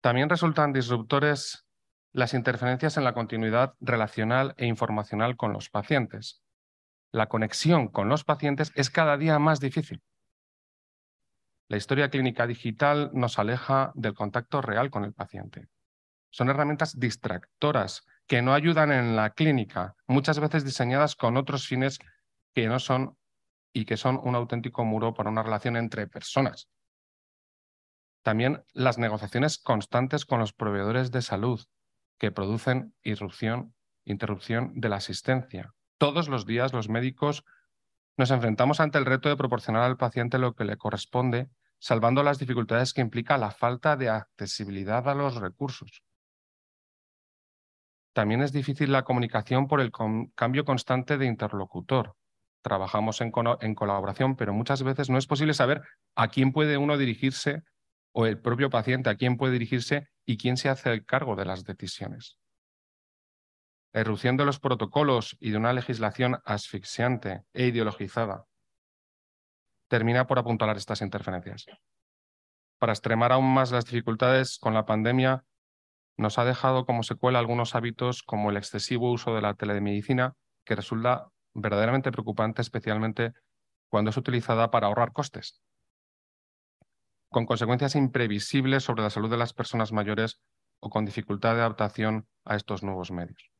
También 0.00 0.28
resultan 0.28 0.72
disruptores 0.72 1.66
las 2.12 2.32
interferencias 2.32 2.96
en 2.96 3.04
la 3.04 3.12
continuidad 3.12 3.74
relacional 3.80 4.54
e 4.56 4.66
informacional 4.66 5.36
con 5.36 5.52
los 5.52 5.68
pacientes. 5.68 6.42
La 7.12 7.26
conexión 7.26 7.88
con 7.88 8.08
los 8.08 8.24
pacientes 8.24 8.72
es 8.74 8.88
cada 8.88 9.16
día 9.16 9.38
más 9.38 9.60
difícil. 9.60 10.02
La 11.68 11.76
historia 11.76 12.08
clínica 12.08 12.46
digital 12.46 13.10
nos 13.12 13.38
aleja 13.38 13.90
del 13.94 14.14
contacto 14.14 14.62
real 14.62 14.90
con 14.90 15.04
el 15.04 15.12
paciente. 15.12 15.68
Son 16.30 16.48
herramientas 16.48 16.98
distractoras 16.98 18.06
que 18.26 18.42
no 18.42 18.54
ayudan 18.54 18.92
en 18.92 19.16
la 19.16 19.30
clínica, 19.30 19.96
muchas 20.06 20.38
veces 20.38 20.64
diseñadas 20.64 21.16
con 21.16 21.36
otros 21.36 21.66
fines 21.66 21.98
que 22.56 22.68
no 22.68 22.80
son 22.80 23.18
y 23.74 23.84
que 23.84 23.98
son 23.98 24.18
un 24.24 24.34
auténtico 24.34 24.82
muro 24.82 25.12
para 25.12 25.28
una 25.28 25.42
relación 25.42 25.76
entre 25.76 26.06
personas. 26.06 26.70
También 28.22 28.64
las 28.72 28.96
negociaciones 28.96 29.58
constantes 29.58 30.24
con 30.24 30.40
los 30.40 30.54
proveedores 30.54 31.10
de 31.10 31.20
salud 31.20 31.60
que 32.18 32.32
producen 32.32 32.94
irrupción, 33.02 33.74
interrupción 34.06 34.72
de 34.74 34.88
la 34.88 34.96
asistencia. 34.96 35.74
Todos 35.98 36.28
los 36.28 36.46
días 36.46 36.72
los 36.72 36.88
médicos 36.88 37.44
nos 38.16 38.30
enfrentamos 38.30 38.80
ante 38.80 38.96
el 38.96 39.04
reto 39.04 39.28
de 39.28 39.36
proporcionar 39.36 39.82
al 39.82 39.98
paciente 39.98 40.38
lo 40.38 40.54
que 40.54 40.64
le 40.64 40.78
corresponde, 40.78 41.50
salvando 41.78 42.22
las 42.22 42.38
dificultades 42.38 42.94
que 42.94 43.02
implica 43.02 43.36
la 43.36 43.50
falta 43.50 43.98
de 43.98 44.08
accesibilidad 44.08 45.06
a 45.10 45.14
los 45.14 45.34
recursos. 45.34 46.02
También 48.14 48.40
es 48.40 48.50
difícil 48.50 48.92
la 48.92 49.04
comunicación 49.04 49.68
por 49.68 49.82
el 49.82 49.92
cambio 50.34 50.64
constante 50.64 51.18
de 51.18 51.26
interlocutor. 51.26 52.15
Trabajamos 52.66 53.20
en, 53.20 53.30
colaboración, 53.30 54.34
pero 54.34 54.52
muchas 54.52 54.82
veces 54.82 55.08
no 55.08 55.18
es 55.18 55.28
posible 55.28 55.54
saber 55.54 55.82
a 56.16 56.26
quién 56.26 56.50
puede 56.50 56.78
uno 56.78 56.98
dirigirse 56.98 57.62
o 58.10 58.26
el 58.26 58.40
propio 58.40 58.70
paciente 58.70 59.08
a 59.08 59.14
quién 59.14 59.36
puede 59.36 59.52
dirigirse 59.52 60.08
y 60.24 60.36
quién 60.36 60.56
se 60.56 60.68
hace 60.68 60.90
el 60.92 61.04
cargo 61.04 61.36
de 61.36 61.44
las 61.44 61.62
decisiones. 61.62 62.40
La 63.92 64.00
irrupción 64.00 64.36
de 64.36 64.44
los 64.44 64.58
protocolos 64.58 65.36
y 65.38 65.50
de 65.50 65.58
una 65.58 65.72
legislación 65.72 66.40
asfixiante 66.44 67.44
e 67.52 67.68
ideologizada 67.68 68.46
termina 69.86 70.26
por 70.26 70.40
apuntalar 70.40 70.76
estas 70.76 71.02
interferencias. 71.02 71.66
Para 72.80 72.94
extremar 72.94 73.30
aún 73.30 73.54
más 73.54 73.70
las 73.70 73.84
dificultades 73.84 74.58
con 74.58 74.74
la 74.74 74.86
pandemia, 74.86 75.44
nos 76.16 76.36
ha 76.40 76.44
dejado 76.44 76.84
como 76.84 77.04
secuela 77.04 77.38
algunos 77.38 77.76
hábitos 77.76 78.24
como 78.24 78.50
el 78.50 78.56
excesivo 78.56 79.12
uso 79.12 79.36
de 79.36 79.42
la 79.42 79.54
telemedicina, 79.54 80.34
que 80.64 80.74
resulta 80.74 81.28
verdaderamente 81.56 82.12
preocupante, 82.12 82.62
especialmente 82.62 83.32
cuando 83.88 84.10
es 84.10 84.16
utilizada 84.16 84.70
para 84.70 84.86
ahorrar 84.86 85.12
costes, 85.12 85.62
con 87.30 87.46
consecuencias 87.46 87.94
imprevisibles 87.94 88.84
sobre 88.84 89.02
la 89.02 89.10
salud 89.10 89.30
de 89.30 89.36
las 89.36 89.52
personas 89.52 89.92
mayores 89.92 90.40
o 90.80 90.90
con 90.90 91.04
dificultad 91.04 91.54
de 91.54 91.60
adaptación 91.60 92.28
a 92.44 92.56
estos 92.56 92.82
nuevos 92.82 93.10
medios. 93.10 93.50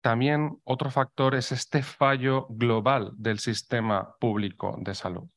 También 0.00 0.60
otro 0.64 0.90
factor 0.90 1.34
es 1.34 1.50
este 1.50 1.82
fallo 1.82 2.46
global 2.50 3.12
del 3.16 3.40
sistema 3.40 4.16
público 4.20 4.76
de 4.78 4.94
salud. 4.94 5.28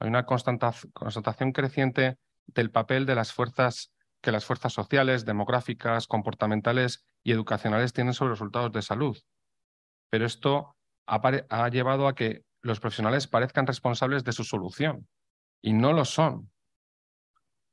Hay 0.00 0.08
una 0.08 0.26
constatación 0.26 1.52
creciente 1.52 2.18
del 2.46 2.70
papel 2.70 3.06
de 3.06 3.14
las 3.14 3.32
fuerzas 3.32 3.92
que 4.20 4.32
las 4.32 4.44
fuerzas 4.44 4.72
sociales, 4.72 5.24
demográficas, 5.24 6.06
comportamentales 6.06 7.06
y 7.28 7.32
educacionales 7.32 7.92
tienen 7.92 8.14
sobre 8.14 8.30
resultados 8.30 8.72
de 8.72 8.80
salud. 8.80 9.14
Pero 10.08 10.24
esto 10.24 10.78
ha, 11.06 11.68
llevado 11.68 12.08
a 12.08 12.14
que 12.14 12.42
los 12.62 12.80
profesionales 12.80 13.26
parezcan 13.26 13.66
responsables 13.66 14.24
de 14.24 14.32
su 14.32 14.44
solución 14.44 15.06
y 15.60 15.74
no 15.74 15.92
lo 15.92 16.06
son. 16.06 16.50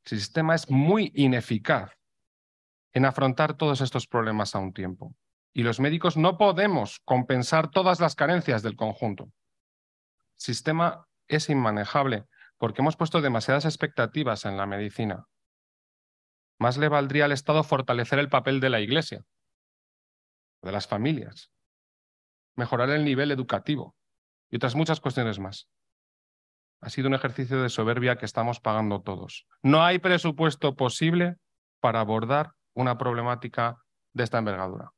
El 0.04 0.20
sistema 0.20 0.56
es 0.56 0.70
muy 0.70 1.14
ineficaz 1.16 1.98
en 2.92 3.06
afrontar 3.06 3.56
todos 3.56 3.80
estos 3.80 4.08
problemas 4.08 4.56
a 4.56 4.60
un 4.60 4.74
tiempo 4.74 5.16
y 5.54 5.64
los 5.64 5.80
médicos 5.80 6.18
no 6.18 6.38
podemos 6.38 7.00
compensar 7.06 7.72
todas 7.72 8.02
las 8.02 8.16
carencias 8.16 8.62
del 8.62 8.76
conjunto. 8.76 9.24
El 10.34 10.42
sistema 10.42 11.08
es 11.30 11.50
inmanejable 11.50 12.26
porque 12.58 12.82
hemos 12.82 12.98
puesto 12.98 13.22
demasiadas 13.22 13.64
expectativas 13.64 14.44
en 14.44 14.58
la 14.58 14.66
medicina. 14.66 15.28
Más 16.60 16.78
le 16.78 16.90
valdría 16.90 17.24
al 17.24 17.32
Estado 17.32 17.64
fortalecer 17.64 18.20
el 18.20 18.28
papel 18.28 18.60
de 18.60 18.70
la 18.70 18.82
Iglesia, 18.82 19.24
de 20.66 20.72
las 20.72 20.88
familias, 20.88 21.52
mejorar 22.56 22.90
el 22.90 23.06
nivel 23.06 23.32
educativo 23.32 23.96
y 24.50 24.58
otras 24.58 24.76
muchas 24.76 25.00
cuestiones 25.00 25.40
más. 25.40 25.70
Ha 26.82 26.90
sido 26.90 27.08
un 27.08 27.14
ejercicio 27.14 27.62
de 27.62 27.70
soberbia 27.70 28.18
que 28.18 28.26
estamos 28.26 28.60
pagando 28.60 29.02
todos. 29.02 29.48
No 29.64 29.84
hay 29.84 30.00
presupuesto 30.00 30.76
posible 30.76 31.36
para 31.80 32.02
abordar 32.02 32.52
una 32.74 32.98
problemática 32.98 33.78
de 34.14 34.24
esta 34.24 34.40
envergadura. 34.40 34.92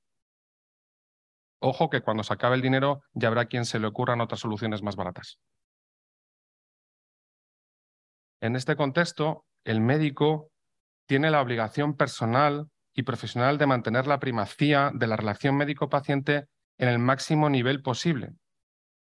Ojo 1.60 1.90
que 1.90 2.02
cuando 2.02 2.24
se 2.24 2.34
acabe 2.34 2.56
el 2.56 2.62
dinero 2.62 3.02
ya 3.14 3.28
habrá 3.28 3.46
quien 3.46 3.66
se 3.66 3.80
le 3.80 3.88
ocurran 3.88 4.22
otras 4.22 4.40
soluciones 4.40 4.82
más 4.84 4.96
baratas. 4.96 5.40
En 8.42 8.56
este 8.56 8.76
contexto, 8.76 9.46
el 9.64 9.82
médico 9.82 10.52
tiene 11.08 11.32
la 11.32 11.42
obligación 11.42 11.96
personal 11.96 12.70
y 12.98 13.04
profesional 13.04 13.60
de 13.60 13.68
mantener 13.68 14.08
la 14.08 14.20
primacía 14.20 14.92
de 14.92 15.06
la 15.06 15.16
relación 15.16 15.56
médico-paciente 15.56 16.48
en 16.80 16.90
el 16.90 16.98
máximo 16.98 17.48
nivel 17.48 17.84
posible. 17.84 18.32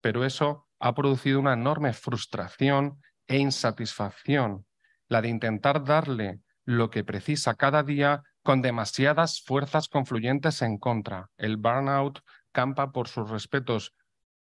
Pero 0.02 0.26
eso 0.26 0.68
ha 0.80 0.96
producido 0.96 1.40
una 1.40 1.54
enorme 1.54 1.94
frustración 1.94 3.00
e 3.28 3.38
insatisfacción, 3.38 4.66
la 5.08 5.22
de 5.22 5.30
intentar 5.30 5.84
darle 5.84 6.40
lo 6.66 6.90
que 6.90 7.04
precisa 7.04 7.54
cada 7.54 7.84
día 7.84 8.24
con 8.42 8.64
demasiadas 8.64 9.44
fuerzas 9.44 9.88
confluyentes 9.88 10.64
en 10.64 10.80
contra. 10.80 11.30
El 11.38 11.58
burnout 11.58 12.22
campa 12.52 12.92
por 12.92 13.08
sus 13.08 13.30
respetos 13.30 13.94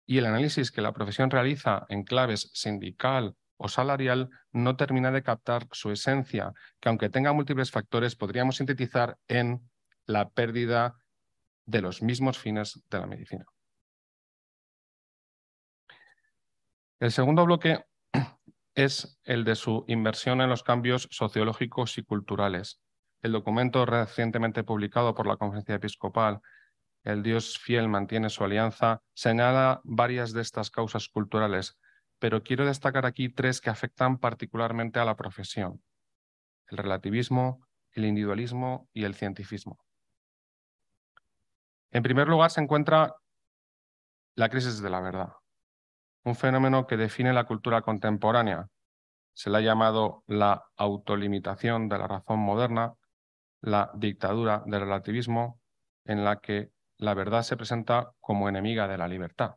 y 0.06 0.18
el 0.18 0.26
análisis 0.26 0.70
que 0.70 0.82
la 0.82 0.92
profesión 0.92 1.30
realiza 1.30 1.86
en 1.88 2.04
claves 2.04 2.52
sindical 2.54 3.38
o 3.60 3.68
salarial 3.68 4.30
no 4.54 4.78
termina 4.78 5.12
de 5.12 5.22
captar 5.22 5.68
su 5.72 5.92
esencia, 5.92 6.54
que 6.80 6.88
aunque 6.88 7.10
tenga 7.10 7.34
múltiples 7.34 7.72
factores, 7.72 8.16
podríamos 8.16 8.56
sintetizar 8.56 9.18
en 9.28 9.70
la 10.06 10.30
pérdida 10.30 10.96
de 11.66 11.82
los 11.82 12.02
mismos 12.02 12.40
fines 12.40 12.82
de 12.90 13.00
la 13.00 13.06
medicina. 13.06 13.46
El 17.02 17.12
segundo 17.12 17.46
bloque 17.46 17.86
es 18.76 19.20
el 19.26 19.44
de 19.44 19.56
su 19.56 19.84
inversión 19.88 20.40
en 20.40 20.50
los 20.50 20.64
cambios 20.64 21.10
sociológicos 21.12 21.98
y 21.98 22.04
culturales. 22.04 22.82
El 23.22 23.34
documento 23.34 23.86
recientemente 23.86 24.64
publicado 24.64 25.14
por 25.14 25.28
la 25.28 25.36
Conferencia 25.36 25.76
Episcopal, 25.76 26.40
El 27.04 27.24
Dios 27.24 27.60
fiel 27.60 27.90
mantiene 27.90 28.30
su 28.30 28.46
alianza, 28.46 29.02
señala 29.14 29.82
varias 29.84 30.32
de 30.32 30.42
estas 30.42 30.72
causas 30.72 31.10
culturales, 31.10 31.78
pero 32.20 32.44
quiero 32.44 32.66
destacar 32.66 33.06
aquí 33.06 33.30
tres 33.30 33.62
que 33.62 33.70
afectan 33.70 34.18
particularmente 34.18 35.00
a 35.00 35.06
la 35.06 35.16
profesión. 35.16 35.82
El 36.68 36.78
relativismo, 36.78 37.66
el 37.92 38.06
individualismo 38.06 38.88
y 38.94 39.06
el 39.06 39.16
cientifismo. 39.16 39.80
En 41.92 42.04
primer 42.04 42.28
lugar 42.28 42.52
se 42.52 42.62
encuentra 42.62 43.16
la 44.36 44.50
crisis 44.50 44.82
de 44.82 44.90
la 44.90 45.00
verdad, 45.00 45.34
un 46.24 46.36
fenómeno 46.36 46.86
que 46.86 46.98
define 46.98 47.34
la 47.34 47.46
cultura 47.46 47.82
contemporánea. 47.82 48.68
Se 49.34 49.50
le 49.50 49.58
ha 49.58 49.62
llamado 49.62 50.24
la 50.28 50.66
autolimitación 50.78 51.90
de 51.90 51.98
la 51.98 52.08
razón 52.08 52.40
moderna, 52.40 52.94
la 53.62 53.92
dictadura 53.96 54.64
del 54.66 54.82
relativismo, 54.82 55.60
en 56.06 56.24
la 56.24 56.40
que 56.40 56.72
la 56.98 57.14
verdad 57.14 57.42
se 57.44 57.58
presenta 57.58 58.12
como 58.20 58.50
enemiga 58.50 58.88
de 58.88 58.98
la 58.98 59.08
libertad. 59.08 59.56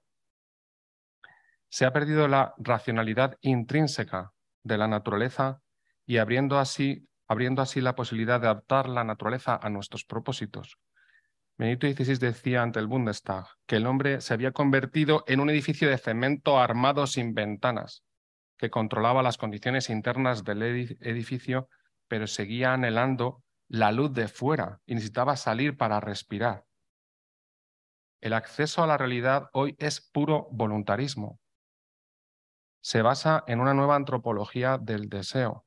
Se 1.72 1.87
ha 1.87 1.92
perdido 1.94 2.28
la 2.28 2.54
racionalidad 2.58 3.38
intrínseca 3.40 4.35
de 4.62 4.76
la 4.76 4.88
naturaleza 4.88 5.62
y 6.04 6.18
abriendo 6.18 6.58
así, 6.58 7.08
abriendo 7.26 7.62
así 7.62 7.80
la 7.80 7.94
posibilidad 7.94 8.38
de 8.38 8.48
adaptar 8.48 8.90
la 8.90 9.04
naturaleza 9.04 9.58
a 9.61 9.70
nuestros 9.70 10.04
propósitos. 10.04 10.76
Benito 11.56 11.87
XVI 11.87 12.18
decía 12.18 12.62
ante 12.62 12.78
el 12.78 12.88
Bundestag 12.88 13.46
que 13.64 13.76
el 13.76 13.87
hombre 13.87 14.20
se 14.20 14.35
había 14.35 14.52
convertido 14.52 15.24
en 15.26 15.40
un 15.40 15.48
edificio 15.48 15.88
de 15.88 15.96
cemento 15.96 16.61
armado 16.61 17.06
sin 17.06 17.32
ventanas, 17.32 18.04
que 18.58 18.68
controlaba 18.68 19.22
las 19.22 19.38
condiciones 19.38 19.88
internas 19.88 20.44
del 20.44 20.62
edificio, 20.62 21.70
pero 22.06 22.26
seguía 22.26 22.74
anhelando 22.74 23.44
la 23.68 23.92
luz 23.92 24.12
de 24.12 24.28
fuera 24.28 24.80
y 24.85 24.94
necesitaba 24.94 25.37
salir 25.37 25.78
para 25.78 26.00
respirar. 26.00 26.66
El 28.20 28.35
acceso 28.35 28.82
a 28.82 28.87
la 28.87 28.98
realidad 28.98 29.48
hoy 29.54 29.74
es 29.78 30.02
puro 30.12 30.48
voluntarismo. 30.52 31.38
Se 32.83 33.01
basa 33.01 33.45
en 33.47 33.61
una 33.61 33.75
nueva 33.75 33.95
antropología 33.95 34.77
del 34.77 35.09
deseo. 35.09 35.64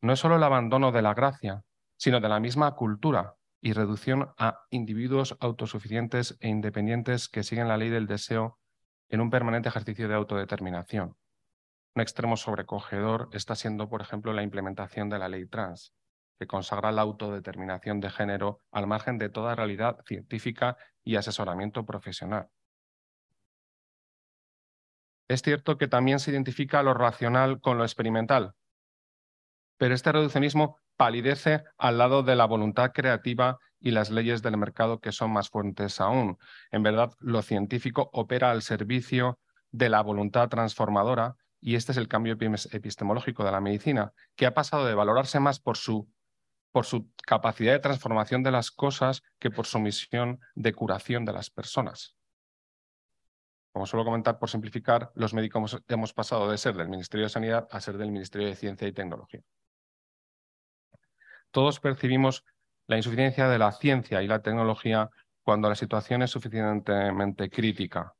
No 0.00 0.14
es 0.14 0.18
solo 0.18 0.36
el 0.36 0.42
abandono 0.42 0.90
de 0.90 1.02
la 1.02 1.12
gracia, 1.12 1.64
sino 1.98 2.20
de 2.20 2.30
la 2.30 2.40
misma 2.40 2.74
cultura 2.74 3.36
y 3.60 3.74
reducción 3.74 4.32
a 4.38 4.60
individuos 4.70 5.36
autosuficientes 5.38 6.38
e 6.40 6.48
independientes 6.48 7.28
que 7.28 7.42
siguen 7.42 7.68
la 7.68 7.76
ley 7.76 7.90
del 7.90 8.06
deseo 8.06 8.58
en 9.10 9.20
un 9.20 9.28
permanente 9.28 9.68
ejercicio 9.68 10.08
de 10.08 10.14
autodeterminación. 10.14 11.16
Un 11.94 12.02
extremo 12.02 12.38
sobrecogedor 12.38 13.28
está 13.32 13.54
siendo, 13.54 13.90
por 13.90 14.00
ejemplo, 14.00 14.32
la 14.32 14.42
implementación 14.42 15.10
de 15.10 15.18
la 15.18 15.28
ley 15.28 15.46
trans, 15.46 15.94
que 16.38 16.46
consagra 16.46 16.90
la 16.90 17.02
autodeterminación 17.02 18.00
de 18.00 18.10
género 18.10 18.62
al 18.70 18.86
margen 18.86 19.18
de 19.18 19.28
toda 19.28 19.54
realidad 19.54 19.98
científica 20.06 20.78
y 21.04 21.16
asesoramiento 21.16 21.84
profesional. 21.84 22.48
Es 25.28 25.42
cierto 25.42 25.76
que 25.78 25.88
también 25.88 26.20
se 26.20 26.30
identifica 26.30 26.82
lo 26.82 26.94
racional 26.94 27.60
con 27.60 27.78
lo 27.78 27.84
experimental, 27.84 28.54
pero 29.78 29.94
este 29.94 30.12
reduccionismo 30.12 30.78
palidece 30.96 31.64
al 31.76 31.98
lado 31.98 32.22
de 32.22 32.36
la 32.36 32.46
voluntad 32.46 32.92
creativa 32.92 33.58
y 33.78 33.90
las 33.90 34.10
leyes 34.10 34.42
del 34.42 34.56
mercado 34.56 35.00
que 35.00 35.12
son 35.12 35.32
más 35.32 35.50
fuertes 35.50 36.00
aún. 36.00 36.38
En 36.70 36.82
verdad, 36.82 37.12
lo 37.20 37.42
científico 37.42 38.08
opera 38.12 38.50
al 38.50 38.62
servicio 38.62 39.38
de 39.70 39.90
la 39.90 40.00
voluntad 40.02 40.48
transformadora 40.48 41.36
y 41.60 41.74
este 41.74 41.92
es 41.92 41.98
el 41.98 42.08
cambio 42.08 42.36
epistemológico 42.38 43.44
de 43.44 43.52
la 43.52 43.60
medicina, 43.60 44.12
que 44.36 44.46
ha 44.46 44.54
pasado 44.54 44.86
de 44.86 44.94
valorarse 44.94 45.40
más 45.40 45.60
por 45.60 45.76
su 45.76 46.08
por 46.72 46.84
su 46.84 47.10
capacidad 47.26 47.72
de 47.72 47.78
transformación 47.78 48.42
de 48.42 48.50
las 48.50 48.70
cosas 48.70 49.22
que 49.38 49.50
por 49.50 49.64
su 49.64 49.78
misión 49.78 50.40
de 50.54 50.74
curación 50.74 51.24
de 51.24 51.32
las 51.32 51.48
personas. 51.48 52.15
Como 53.76 53.84
suelo 53.84 54.06
comentar, 54.06 54.38
por 54.38 54.48
simplificar, 54.48 55.12
los 55.16 55.34
médicos 55.34 55.82
hemos 55.88 56.14
pasado 56.14 56.50
de 56.50 56.56
ser 56.56 56.78
del 56.78 56.88
Ministerio 56.88 57.26
de 57.26 57.28
Sanidad 57.28 57.68
a 57.70 57.78
ser 57.78 57.98
del 57.98 58.10
Ministerio 58.10 58.48
de 58.48 58.56
Ciencia 58.56 58.88
y 58.88 58.92
Tecnología. 58.92 59.42
Todos 61.50 61.78
percibimos 61.78 62.42
la 62.86 62.96
insuficiencia 62.96 63.50
de 63.50 63.58
la 63.58 63.72
ciencia 63.72 64.22
y 64.22 64.28
la 64.28 64.40
tecnología 64.40 65.10
cuando 65.42 65.68
la 65.68 65.74
situación 65.74 66.22
es 66.22 66.30
suficientemente 66.30 67.50
crítica. 67.50 68.14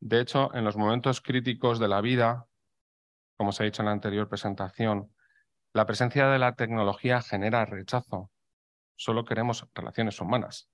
De 0.00 0.20
hecho, 0.20 0.54
en 0.54 0.64
los 0.64 0.76
momentos 0.76 1.22
críticos 1.22 1.78
de 1.78 1.88
la 1.88 2.02
vida, 2.02 2.46
como 3.38 3.52
se 3.52 3.62
ha 3.62 3.64
dicho 3.64 3.80
en 3.80 3.86
la 3.86 3.92
anterior 3.92 4.28
presentación, 4.28 5.14
la 5.72 5.86
presencia 5.86 6.26
de 6.26 6.38
la 6.38 6.56
tecnología 6.56 7.22
genera 7.22 7.64
rechazo. 7.64 8.30
Solo 8.96 9.24
queremos 9.24 9.66
relaciones 9.72 10.20
humanas, 10.20 10.68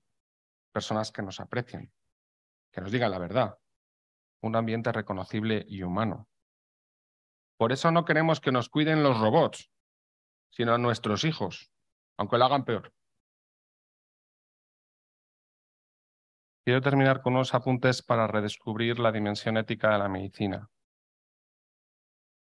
personas 0.73 1.13
que 1.13 1.21
nos 1.21 1.39
aprecien, 1.39 1.93
que 2.73 2.81
nos 2.81 2.91
digan 2.91 3.11
la 3.11 3.19
verdad, 3.19 3.58
un 4.41 4.55
ambiente 4.55 4.91
reconocible 4.91 5.65
y 5.67 5.83
humano. 5.83 6.27
Por 7.57 7.71
eso 7.71 7.91
no 7.91 8.05
queremos 8.05 8.39
que 8.39 8.51
nos 8.51 8.69
cuiden 8.69 9.03
los 9.03 9.19
robots, 9.19 9.69
sino 10.49 10.73
a 10.73 10.77
nuestros 10.77 11.23
hijos, 11.25 11.71
aunque 12.17 12.37
lo 12.37 12.45
hagan 12.45 12.65
peor. 12.65 12.93
Quiero 16.63 16.81
terminar 16.81 17.21
con 17.21 17.33
unos 17.33 17.53
apuntes 17.53 18.01
para 18.01 18.27
redescubrir 18.27 18.99
la 18.99 19.11
dimensión 19.11 19.57
ética 19.57 19.91
de 19.91 19.99
la 19.99 20.09
medicina. 20.09 20.69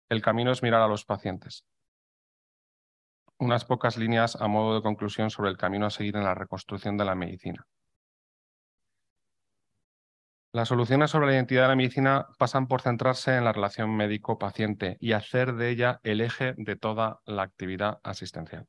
El 0.09 0.21
camino 0.21 0.51
es 0.51 0.63
mirar 0.63 0.81
a 0.81 0.87
los 0.87 1.05
pacientes 1.05 1.65
unas 3.39 3.65
pocas 3.65 3.97
líneas 3.97 4.35
a 4.35 4.47
modo 4.47 4.75
de 4.75 4.81
conclusión 4.81 5.29
sobre 5.29 5.51
el 5.51 5.57
camino 5.57 5.85
a 5.85 5.91
seguir 5.91 6.15
en 6.15 6.23
la 6.23 6.33
reconstrucción 6.33 6.97
de 6.97 7.05
la 7.05 7.15
medicina. 7.15 7.67
Las 10.57 10.69
soluciones 10.69 11.11
sobre 11.11 11.27
la 11.27 11.33
identidad 11.33 11.61
de 11.61 11.67
la 11.67 11.75
medicina 11.75 12.29
pasan 12.39 12.65
por 12.65 12.81
centrarse 12.81 13.37
en 13.37 13.43
la 13.43 13.53
relación 13.53 13.95
médico-paciente 13.95 14.97
y 14.99 15.11
hacer 15.11 15.53
de 15.53 15.69
ella 15.69 15.99
el 16.01 16.19
eje 16.19 16.55
de 16.57 16.75
toda 16.75 17.19
la 17.27 17.43
actividad 17.43 17.99
asistencial. 18.01 18.65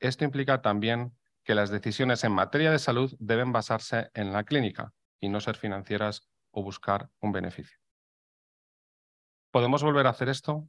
Esto 0.00 0.24
implica 0.24 0.60
también 0.60 1.16
que 1.44 1.54
las 1.54 1.70
decisiones 1.70 2.24
en 2.24 2.32
materia 2.32 2.72
de 2.72 2.80
salud 2.80 3.14
deben 3.20 3.52
basarse 3.52 4.10
en 4.12 4.32
la 4.32 4.42
clínica 4.42 4.92
y 5.20 5.28
no 5.28 5.40
ser 5.40 5.54
financieras 5.54 6.28
o 6.50 6.64
buscar 6.64 7.08
un 7.20 7.30
beneficio. 7.30 7.78
¿Podemos 9.52 9.84
volver 9.84 10.08
a 10.08 10.10
hacer 10.10 10.28
esto? 10.28 10.68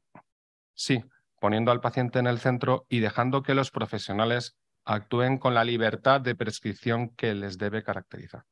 Sí, 0.75 1.03
poniendo 1.39 1.71
al 1.71 1.81
paciente 1.81 2.19
en 2.19 2.27
el 2.27 2.37
centro 2.37 2.85
y 2.87 2.99
dejando 2.99 3.41
que 3.41 3.55
los 3.55 3.71
profesionales 3.71 4.55
actúen 4.83 5.39
con 5.39 5.55
la 5.55 5.63
libertad 5.63 6.21
de 6.21 6.35
prescripción 6.35 7.15
que 7.15 7.33
les 7.33 7.57
debe 7.57 7.81
caracterizar. 7.81 8.45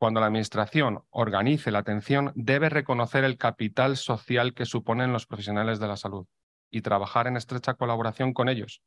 Cuando 0.00 0.20
la 0.20 0.28
Administración 0.28 1.04
organice 1.10 1.70
la 1.70 1.80
atención, 1.80 2.32
debe 2.34 2.70
reconocer 2.70 3.22
el 3.22 3.36
capital 3.36 3.98
social 3.98 4.54
que 4.54 4.64
suponen 4.64 5.12
los 5.12 5.26
profesionales 5.26 5.78
de 5.78 5.88
la 5.88 5.98
salud 5.98 6.26
y 6.70 6.80
trabajar 6.80 7.26
en 7.26 7.36
estrecha 7.36 7.74
colaboración 7.74 8.32
con 8.32 8.48
ellos, 8.48 8.80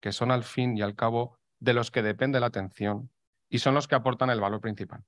que 0.00 0.10
son 0.10 0.32
al 0.32 0.42
fin 0.42 0.76
y 0.76 0.82
al 0.82 0.96
cabo 0.96 1.38
de 1.60 1.72
los 1.72 1.92
que 1.92 2.02
depende 2.02 2.40
la 2.40 2.46
atención 2.46 3.12
y 3.48 3.60
son 3.60 3.74
los 3.74 3.86
que 3.86 3.94
aportan 3.94 4.28
el 4.28 4.40
valor 4.40 4.60
principal. 4.60 5.04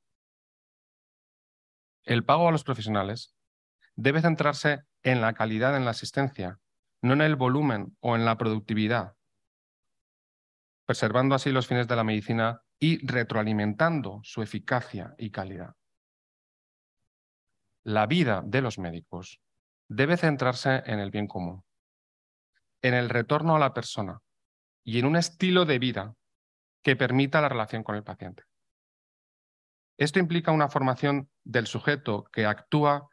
El 2.05 2.25
pago 2.25 2.47
a 2.47 2.53
los 2.53 2.63
profesionales 2.63 3.35
debe 3.97 4.21
centrarse 4.21 4.85
en 5.03 5.21
la 5.21 5.33
calidad 5.33 5.77
en 5.77 5.85
la 5.85 5.91
asistencia, 5.91 6.61
no 7.03 7.15
en 7.15 7.21
el 7.21 7.35
volumen 7.35 7.97
o 7.99 8.15
en 8.15 8.25
la 8.25 8.39
productividad, 8.39 9.17
preservando 10.87 11.35
así 11.35 11.51
los 11.51 11.67
fines 11.67 11.89
de 11.89 11.97
la 11.97 12.05
medicina 12.05 12.63
y 12.79 13.05
retroalimentando 13.07 14.21
su 14.23 14.43
eficacia 14.43 15.15
y 15.19 15.31
calidad. 15.31 15.75
La 17.85 18.07
vida 18.07 18.43
de 18.45 18.61
los 18.61 18.79
médicos 18.79 19.41
debe 19.89 20.17
centrarse 20.17 20.83
en 20.87 21.01
el 21.01 21.11
bien 21.11 21.27
común, 21.27 21.65
en 22.83 22.95
el 22.95 23.09
retorno 23.09 23.57
a 23.57 23.59
la 23.59 23.75
persona 23.75 24.21
y 24.85 24.99
en 24.99 25.07
un 25.07 25.17
estilo 25.17 25.65
de 25.65 25.79
vida 25.79 26.15
que 26.83 26.97
permita 26.97 27.41
la 27.41 27.49
relación 27.49 27.83
con 27.83 27.97
el 27.97 28.05
paciente. 28.05 28.45
Esto 29.97 30.21
implica 30.21 30.53
una 30.53 30.69
formación 30.69 31.29
del 31.45 31.67
sujeto 31.67 32.25
que 32.33 32.47
actúa 32.47 33.09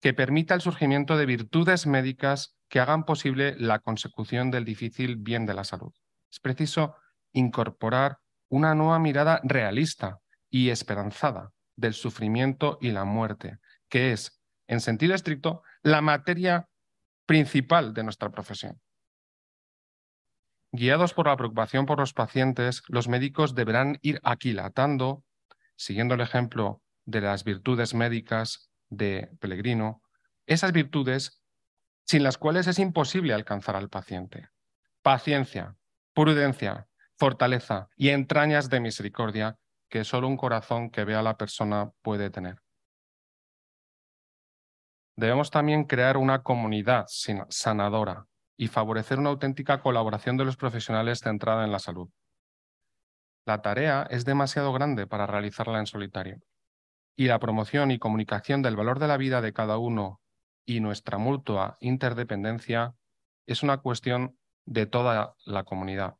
que 0.00 0.14
permita 0.14 0.54
el 0.54 0.60
surgimiento 0.60 1.16
de 1.16 1.26
virtudes 1.26 1.86
médicas 1.86 2.56
que 2.68 2.80
hagan 2.80 3.04
posible 3.04 3.56
la 3.58 3.80
consecución 3.80 4.50
del 4.50 4.64
difícil 4.64 5.16
bien 5.16 5.44
de 5.44 5.54
la 5.54 5.64
salud. 5.64 5.92
Es 6.30 6.40
preciso 6.40 6.94
incorporar 7.32 8.19
una 8.50 8.74
nueva 8.74 8.98
mirada 8.98 9.40
realista 9.42 10.18
y 10.50 10.68
esperanzada 10.68 11.52
del 11.76 11.94
sufrimiento 11.94 12.76
y 12.82 12.90
la 12.90 13.04
muerte, 13.04 13.58
que 13.88 14.12
es, 14.12 14.42
en 14.66 14.80
sentido 14.80 15.14
estricto, 15.14 15.62
la 15.82 16.02
materia 16.02 16.68
principal 17.24 17.94
de 17.94 18.02
nuestra 18.04 18.30
profesión. 18.30 18.78
Guiados 20.72 21.14
por 21.14 21.26
la 21.26 21.36
preocupación 21.36 21.86
por 21.86 21.98
los 21.98 22.12
pacientes, 22.12 22.82
los 22.88 23.08
médicos 23.08 23.54
deberán 23.54 23.98
ir 24.02 24.20
aquilatando, 24.22 25.24
siguiendo 25.76 26.14
el 26.14 26.20
ejemplo 26.20 26.82
de 27.06 27.22
las 27.22 27.44
virtudes 27.44 27.94
médicas, 27.94 28.70
de 28.90 29.30
Pellegrino, 29.40 30.02
esas 30.46 30.72
virtudes 30.72 31.40
sin 32.04 32.24
las 32.24 32.36
cuales 32.36 32.66
es 32.66 32.78
imposible 32.78 33.32
alcanzar 33.32 33.76
al 33.76 33.88
paciente. 33.88 34.48
Paciencia, 35.00 35.76
prudencia, 36.12 36.88
fortaleza 37.20 37.90
y 37.96 38.08
entrañas 38.08 38.70
de 38.70 38.80
misericordia 38.80 39.58
que 39.90 40.04
solo 40.04 40.26
un 40.26 40.38
corazón 40.38 40.88
que 40.90 41.04
ve 41.04 41.14
a 41.14 41.22
la 41.22 41.36
persona 41.36 41.92
puede 42.00 42.30
tener. 42.30 42.62
Debemos 45.16 45.50
también 45.50 45.84
crear 45.84 46.16
una 46.16 46.42
comunidad 46.42 47.04
sanadora 47.50 48.26
y 48.56 48.68
favorecer 48.68 49.18
una 49.18 49.28
auténtica 49.28 49.82
colaboración 49.82 50.38
de 50.38 50.46
los 50.46 50.56
profesionales 50.56 51.20
centrada 51.20 51.66
en 51.66 51.72
la 51.72 51.78
salud. 51.78 52.08
La 53.44 53.60
tarea 53.60 54.06
es 54.08 54.24
demasiado 54.24 54.72
grande 54.72 55.06
para 55.06 55.26
realizarla 55.26 55.78
en 55.78 55.86
solitario 55.86 56.40
y 57.16 57.26
la 57.26 57.38
promoción 57.38 57.90
y 57.90 57.98
comunicación 57.98 58.62
del 58.62 58.76
valor 58.76 58.98
de 58.98 59.08
la 59.08 59.18
vida 59.18 59.42
de 59.42 59.52
cada 59.52 59.76
uno 59.76 60.22
y 60.64 60.80
nuestra 60.80 61.18
mutua 61.18 61.76
interdependencia 61.80 62.94
es 63.46 63.62
una 63.62 63.78
cuestión 63.78 64.38
de 64.64 64.86
toda 64.86 65.34
la 65.44 65.64
comunidad. 65.64 66.19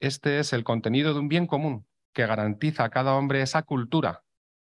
Este 0.00 0.38
es 0.38 0.52
el 0.52 0.62
contenido 0.62 1.14
de 1.14 1.20
un 1.20 1.28
bien 1.28 1.46
común 1.46 1.86
que 2.12 2.26
garantiza 2.26 2.84
a 2.84 2.90
cada 2.90 3.14
hombre 3.14 3.42
esa 3.42 3.62
cultura 3.62 4.24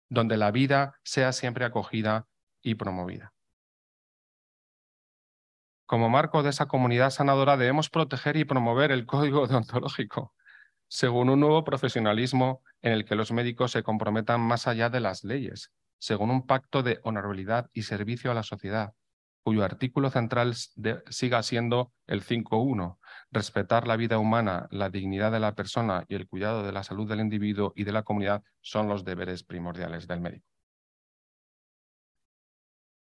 donde 0.09 0.37
la 0.37 0.51
vida 0.51 0.99
sea 1.05 1.33
siempre 1.33 1.64
acogida 1.64 2.27
y 2.62 2.75
promovida. 2.75 3.33
Como 5.87 6.09
marco 6.09 6.43
de 6.43 6.51
esa 6.51 6.66
comunidad 6.66 7.11
sanadora 7.11 7.57
debemos 7.57 7.90
proteger 7.90 8.37
y 8.37 8.45
promover 8.45 8.90
el 8.90 9.07
código 9.07 9.47
deontológico, 9.47 10.35
según 10.88 11.31
un 11.31 11.40
nuevo 11.40 11.62
profesionalismo 11.64 12.62
en 12.83 12.93
el 12.93 13.05
que 13.05 13.14
los 13.14 13.31
médicos 13.31 13.71
se 13.71 13.85
comprometan 13.85 14.40
más 14.40 14.66
allá 14.66 14.90
de 14.90 15.01
las 15.01 15.23
leyes, 15.23 15.73
según 15.99 16.31
un 16.31 16.47
pacto 16.47 16.83
de 16.83 16.99
honorabilidad 17.05 17.71
y 17.73 17.83
servicio 17.83 18.33
a 18.33 18.35
la 18.35 18.43
sociedad, 18.43 18.95
cuyo 19.42 19.64
artículo 19.64 20.11
central 20.11 20.55
siga 20.55 21.42
siendo 21.42 21.92
el 22.07 22.22
5.1, 22.22 22.98
respetar 23.31 23.87
la 23.87 23.96
vida 23.96 24.18
humana, 24.18 24.68
la 24.70 24.90
dignidad 24.90 25.33
de 25.33 25.40
la 25.40 25.55
persona 25.55 26.05
y 26.09 26.14
el 26.14 26.29
cuidado 26.29 26.62
de 26.62 26.72
la 26.72 26.83
salud 26.83 27.09
del 27.09 27.20
individuo 27.20 27.72
y 27.74 27.85
de 27.85 27.92
la 27.92 28.03
comunidad 28.03 28.42
son 28.61 28.88
los 28.88 29.05
deberes 29.05 29.42
primordiales 29.42 30.07
del 30.07 30.20
médico. 30.20 30.46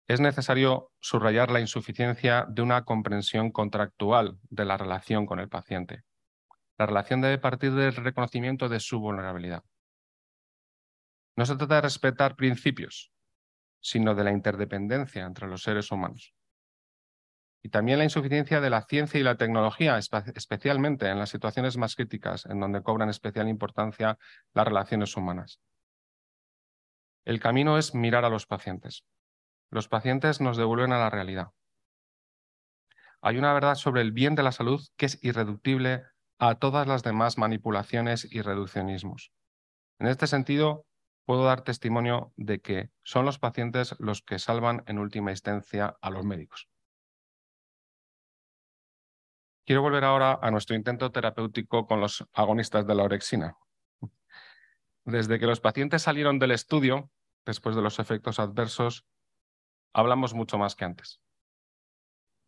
Es 0.08 0.18
necesario 0.20 0.90
subrayar 0.98 1.52
la 1.52 1.60
insuficiencia 1.60 2.44
de 2.48 2.62
una 2.62 2.84
comprensión 2.84 3.52
contractual 3.52 4.38
de 4.48 4.64
la 4.64 4.76
relación 4.76 5.24
con 5.24 5.38
el 5.38 5.48
paciente. 5.48 6.02
La 6.78 6.86
relación 6.86 7.20
debe 7.20 7.38
partir 7.38 7.72
del 7.72 7.94
reconocimiento 7.94 8.68
de 8.68 8.80
su 8.80 8.98
vulnerabilidad. 8.98 9.62
No 11.36 11.46
se 11.46 11.54
trata 11.54 11.76
de 11.76 11.80
respetar 11.82 12.34
principios, 12.34 13.12
sino 13.80 14.14
de 14.14 14.24
la 14.24 14.32
interdependencia 14.32 15.24
entre 15.24 15.48
los 15.48 15.62
seres 15.62 15.90
humanos. 15.90 16.34
Y 17.62 17.68
también 17.68 17.98
la 17.98 18.04
insuficiencia 18.04 18.60
de 18.60 18.70
la 18.70 18.82
ciencia 18.82 19.20
y 19.20 19.22
la 19.22 19.36
tecnología, 19.36 19.98
especialmente 19.98 21.08
en 21.08 21.18
las 21.18 21.30
situaciones 21.30 21.76
más 21.76 21.94
críticas, 21.94 22.46
en 22.46 22.58
donde 22.58 22.82
cobran 22.82 23.10
especial 23.10 23.48
importancia 23.48 24.18
las 24.54 24.66
relaciones 24.66 25.16
humanas. 25.16 25.60
El 27.26 27.38
camino 27.38 27.76
es 27.76 27.94
mirar 27.94 28.24
a 28.24 28.30
los 28.30 28.46
pacientes. 28.46 29.04
Los 29.70 29.88
pacientes 29.88 30.40
nos 30.40 30.56
devuelven 30.56 30.92
a 30.92 30.98
la 30.98 31.10
realidad. 31.10 31.48
Hay 33.20 33.36
una 33.36 33.52
verdad 33.52 33.74
sobre 33.74 34.00
el 34.00 34.12
bien 34.12 34.34
de 34.34 34.42
la 34.42 34.52
salud 34.52 34.80
que 34.96 35.06
es 35.06 35.22
irreductible 35.22 36.04
a 36.38 36.54
todas 36.54 36.86
las 36.88 37.02
demás 37.02 37.36
manipulaciones 37.36 38.26
y 38.30 38.40
reduccionismos. 38.40 39.32
En 39.98 40.06
este 40.06 40.26
sentido, 40.26 40.86
puedo 41.30 41.44
dar 41.44 41.62
testimonio 41.62 42.32
de 42.36 42.60
que 42.60 42.90
son 43.04 43.24
los 43.24 43.38
pacientes 43.38 43.94
los 44.00 44.20
que 44.20 44.40
salvan 44.40 44.82
en 44.88 44.98
última 44.98 45.30
instancia 45.30 45.96
a 46.00 46.10
los 46.10 46.24
médicos. 46.24 46.68
Quiero 49.64 49.80
volver 49.80 50.02
ahora 50.02 50.40
a 50.42 50.50
nuestro 50.50 50.74
intento 50.74 51.12
terapéutico 51.12 51.86
con 51.86 52.00
los 52.00 52.26
agonistas 52.32 52.84
de 52.84 52.96
la 52.96 53.04
orexina. 53.04 53.56
Desde 55.04 55.38
que 55.38 55.46
los 55.46 55.60
pacientes 55.60 56.02
salieron 56.02 56.40
del 56.40 56.50
estudio, 56.50 57.12
después 57.46 57.76
de 57.76 57.82
los 57.82 58.00
efectos 58.00 58.40
adversos, 58.40 59.06
hablamos 59.92 60.34
mucho 60.34 60.58
más 60.58 60.74
que 60.74 60.84
antes. 60.84 61.20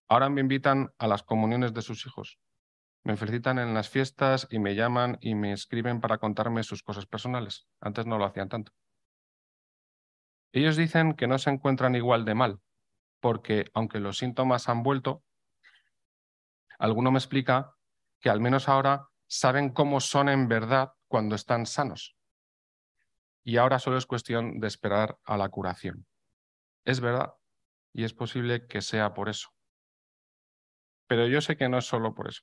Ahora 0.08 0.28
me 0.28 0.40
invitan 0.40 0.92
a 0.98 1.06
las 1.06 1.22
comuniones 1.22 1.72
de 1.72 1.82
sus 1.82 2.04
hijos. 2.04 2.40
Me 3.04 3.16
felicitan 3.16 3.58
en 3.58 3.74
las 3.74 3.88
fiestas 3.88 4.46
y 4.48 4.60
me 4.60 4.76
llaman 4.76 5.18
y 5.20 5.34
me 5.34 5.52
escriben 5.52 6.00
para 6.00 6.18
contarme 6.18 6.62
sus 6.62 6.82
cosas 6.82 7.06
personales. 7.06 7.66
Antes 7.80 8.06
no 8.06 8.16
lo 8.16 8.24
hacían 8.24 8.48
tanto. 8.48 8.72
Ellos 10.52 10.76
dicen 10.76 11.14
que 11.14 11.26
no 11.26 11.38
se 11.38 11.50
encuentran 11.50 11.96
igual 11.96 12.24
de 12.24 12.34
mal, 12.34 12.60
porque 13.20 13.70
aunque 13.74 13.98
los 13.98 14.18
síntomas 14.18 14.68
han 14.68 14.82
vuelto, 14.82 15.24
alguno 16.78 17.10
me 17.10 17.18
explica 17.18 17.74
que 18.20 18.30
al 18.30 18.40
menos 18.40 18.68
ahora 18.68 19.08
saben 19.26 19.70
cómo 19.70 20.00
son 20.00 20.28
en 20.28 20.46
verdad 20.46 20.92
cuando 21.08 21.34
están 21.34 21.66
sanos. 21.66 22.16
Y 23.42 23.56
ahora 23.56 23.78
solo 23.80 23.96
es 23.96 24.06
cuestión 24.06 24.60
de 24.60 24.68
esperar 24.68 25.18
a 25.24 25.36
la 25.36 25.48
curación. 25.48 26.06
Es 26.84 27.00
verdad, 27.00 27.34
y 27.92 28.04
es 28.04 28.14
posible 28.14 28.66
que 28.66 28.80
sea 28.80 29.14
por 29.14 29.28
eso. 29.28 29.48
Pero 31.08 31.26
yo 31.26 31.40
sé 31.40 31.56
que 31.56 31.68
no 31.68 31.78
es 31.78 31.86
solo 31.86 32.14
por 32.14 32.28
eso. 32.28 32.42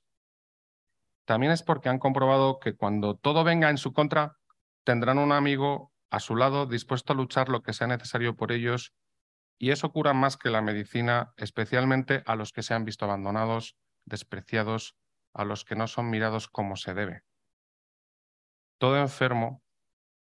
También 1.24 1.52
es 1.52 1.62
porque 1.62 1.88
han 1.88 1.98
comprobado 1.98 2.58
que 2.58 2.74
cuando 2.74 3.16
todo 3.16 3.44
venga 3.44 3.70
en 3.70 3.78
su 3.78 3.92
contra, 3.92 4.36
tendrán 4.84 5.18
un 5.18 5.32
amigo 5.32 5.92
a 6.10 6.20
su 6.20 6.36
lado 6.36 6.66
dispuesto 6.66 7.12
a 7.12 7.16
luchar 7.16 7.48
lo 7.48 7.62
que 7.62 7.72
sea 7.72 7.86
necesario 7.86 8.36
por 8.36 8.52
ellos, 8.52 8.92
y 9.58 9.70
eso 9.70 9.92
cura 9.92 10.14
más 10.14 10.36
que 10.36 10.50
la 10.50 10.62
medicina, 10.62 11.32
especialmente 11.36 12.22
a 12.26 12.34
los 12.34 12.52
que 12.52 12.62
se 12.62 12.74
han 12.74 12.84
visto 12.84 13.04
abandonados, 13.04 13.76
despreciados, 14.06 14.96
a 15.34 15.44
los 15.44 15.64
que 15.64 15.76
no 15.76 15.86
son 15.86 16.10
mirados 16.10 16.48
como 16.48 16.76
se 16.76 16.94
debe. 16.94 17.22
Todo 18.78 18.98
enfermo 18.98 19.62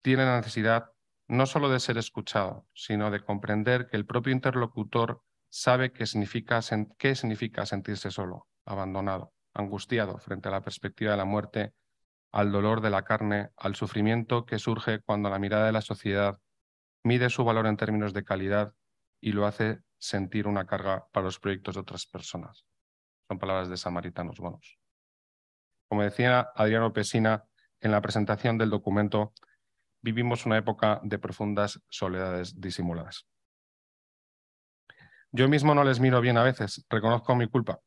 tiene 0.03 0.25
la 0.25 0.37
necesidad 0.37 0.93
no 1.27 1.47
solo 1.47 1.69
de 1.69 1.81
ser 1.81 1.99
escuchado, 1.99 2.67
sino 2.75 3.11
de 3.11 3.21
comprender 3.21 3.87
que 3.87 3.97
el 3.97 4.07
propio 4.07 4.33
interlocutor 4.33 5.23
sabe 5.51 5.93
qué 5.93 6.07
significa, 6.07 6.61
qué 6.99 7.15
significa 7.15 7.67
sentirse 7.67 8.11
solo, 8.11 8.49
abandonado, 8.65 9.34
angustiado 9.55 10.19
frente 10.19 10.49
a 10.49 10.53
la 10.53 10.61
perspectiva 10.61 11.13
de 11.13 11.17
la 11.17 11.25
muerte, 11.25 11.73
al 12.33 12.51
dolor 12.51 12.81
de 12.81 12.91
la 12.91 13.05
carne, 13.05 13.51
al 13.57 13.77
sufrimiento 13.77 14.45
que 14.45 14.59
surge 14.59 15.01
cuando 15.01 15.31
la 15.31 15.39
mirada 15.39 15.67
de 15.67 15.73
la 15.73 15.81
sociedad 15.81 16.39
mide 17.05 17.31
su 17.31 17.45
valor 17.45 17.67
en 17.67 17.77
términos 17.77 18.13
de 18.13 18.25
calidad 18.25 18.75
y 19.21 19.33
lo 19.33 19.47
hace 19.47 19.81
sentir 19.99 20.47
una 20.47 20.67
carga 20.67 21.07
para 21.13 21.25
los 21.25 21.39
proyectos 21.39 21.77
de 21.77 21.83
otras 21.83 22.07
personas. 22.07 22.67
Son 23.29 23.39
palabras 23.39 23.69
de 23.69 23.77
samaritanos 23.77 24.39
buenos. 24.39 24.79
Como 25.89 26.03
decía 26.03 26.51
Adriano 26.55 26.93
Pesina 26.93 27.45
en 27.81 27.93
la 27.93 28.01
presentación 28.01 28.59
del 28.59 28.71
documento, 28.71 29.33
vivimos 30.03 30.45
una 30.45 30.59
época 30.59 31.01
de 31.05 31.19
profundas 31.19 31.81
soledades 31.89 32.61
disimuladas. 32.61 33.27
Yo 35.31 35.49
mismo 35.49 35.75
no 35.75 35.85
les 35.85 36.01
miro 36.01 36.21
bien 36.21 36.37
a 36.37 36.43
veces, 36.43 36.85
reconozco 36.89 37.35
mi 37.35 37.49
culpa. 37.49 37.81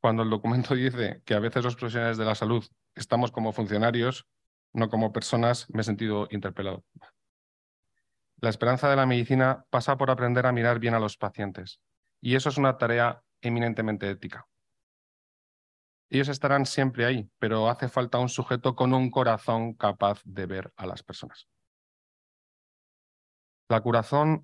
Cuando 0.00 0.22
el 0.22 0.30
documento 0.30 0.74
dice 0.74 1.22
que 1.24 1.34
a 1.34 1.40
veces 1.40 1.64
los 1.64 1.76
profesionales 1.76 2.18
de 2.18 2.24
la 2.24 2.34
salud 2.34 2.66
estamos 2.94 3.30
como 3.32 3.52
funcionarios, 3.52 4.26
no 4.72 4.88
como 4.88 5.12
personas, 5.12 5.66
me 5.70 5.80
he 5.80 5.84
sentido 5.84 6.28
interpelado. 6.30 6.84
La 8.38 8.50
esperanza 8.50 8.90
de 8.90 8.96
la 8.96 9.06
medicina 9.06 9.64
pasa 9.70 9.96
por 9.96 10.10
aprender 10.10 10.46
a 10.46 10.52
mirar 10.52 10.78
bien 10.78 10.94
a 10.94 11.00
los 11.00 11.16
pacientes, 11.16 11.80
y 12.20 12.34
eso 12.34 12.50
es 12.50 12.58
una 12.58 12.76
tarea 12.76 13.22
eminentemente 13.40 14.10
ética. 14.10 14.46
Ellos 16.08 16.28
estarán 16.28 16.66
siempre 16.66 17.04
ahí, 17.04 17.28
pero 17.38 17.68
hace 17.68 17.88
falta 17.88 18.18
un 18.18 18.28
sujeto 18.28 18.76
con 18.76 18.94
un 18.94 19.10
corazón 19.10 19.74
capaz 19.74 20.20
de 20.24 20.46
ver 20.46 20.72
a 20.76 20.86
las 20.86 21.02
personas. 21.02 21.48
La, 23.68 23.82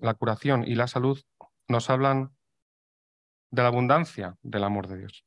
la 0.01 0.13
curación 0.15 0.67
y 0.67 0.75
la 0.75 0.87
salud 0.87 1.21
nos 1.69 1.89
hablan 1.89 2.35
de 3.51 3.61
la 3.61 3.69
abundancia 3.69 4.35
del 4.41 4.63
amor 4.65 4.87
de 4.87 4.97
Dios. 4.97 5.25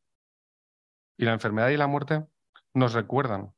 Y 1.16 1.24
la 1.24 1.32
enfermedad 1.32 1.68
y 1.70 1.76
la 1.76 1.86
muerte 1.86 2.26
nos 2.74 2.92
recuerdan 2.92 3.54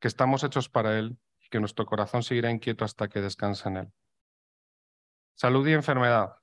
que 0.00 0.08
estamos 0.08 0.44
hechos 0.44 0.68
para 0.68 0.98
Él 0.98 1.18
y 1.40 1.48
que 1.48 1.60
nuestro 1.60 1.86
corazón 1.86 2.22
seguirá 2.22 2.50
inquieto 2.50 2.84
hasta 2.84 3.08
que 3.08 3.20
descanse 3.20 3.68
en 3.68 3.76
Él. 3.76 3.92
Salud 5.34 5.66
y 5.66 5.72
enfermedad, 5.72 6.36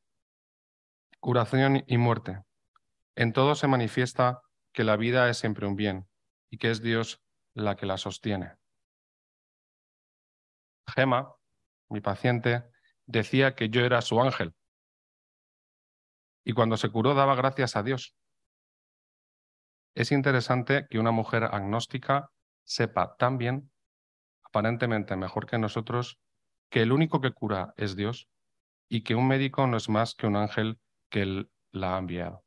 curación 1.20 1.84
y 1.88 1.98
muerte. 1.98 2.44
En 3.16 3.34
todo 3.34 3.56
se 3.56 3.68
manifiesta 3.68 4.42
que 4.72 4.84
la 4.84 4.98
vida 4.98 5.30
es 5.30 5.38
siempre 5.38 5.68
un 5.68 5.76
bien 5.76 6.08
y 6.50 6.58
que 6.58 6.72
es 6.72 6.82
Dios 6.82 7.22
la 7.54 7.76
que 7.76 7.86
la 7.86 7.98
sostiene. 7.98 8.56
Gema, 10.88 11.36
mi 11.90 12.02
paciente, 12.02 12.64
decía 13.06 13.56
que 13.56 13.70
yo 13.70 13.82
era 13.82 14.02
su 14.02 14.22
ángel. 14.22 14.54
Y 16.44 16.54
cuando 16.54 16.78
se 16.78 16.90
curó 16.90 17.14
daba 17.14 17.36
gracias 17.36 17.76
a 17.76 17.84
Dios. 17.84 18.16
Es 19.96 20.12
interesante 20.12 20.88
que 20.90 21.00
una 21.00 21.12
mujer 21.12 21.44
agnóstica 21.44 22.32
sepa 22.64 23.16
tan 23.18 23.38
bien, 23.38 23.72
aparentemente 24.44 25.16
mejor 25.16 25.46
que 25.46 25.58
nosotros, 25.58 26.20
que 26.70 26.82
el 26.82 26.92
único 26.92 27.22
que 27.22 27.32
cura 27.32 27.74
es 27.78 27.96
Dios 27.96 28.30
y 28.90 29.04
que 29.04 29.16
un 29.16 29.28
médico 29.28 29.68
no 29.68 29.78
es 29.78 29.90
más 29.90 30.16
que 30.16 30.28
un 30.28 30.36
ángel 30.36 30.80
que 31.10 31.22
él 31.22 31.52
la 31.72 31.96
ha 31.96 32.00
enviado. 32.00 32.44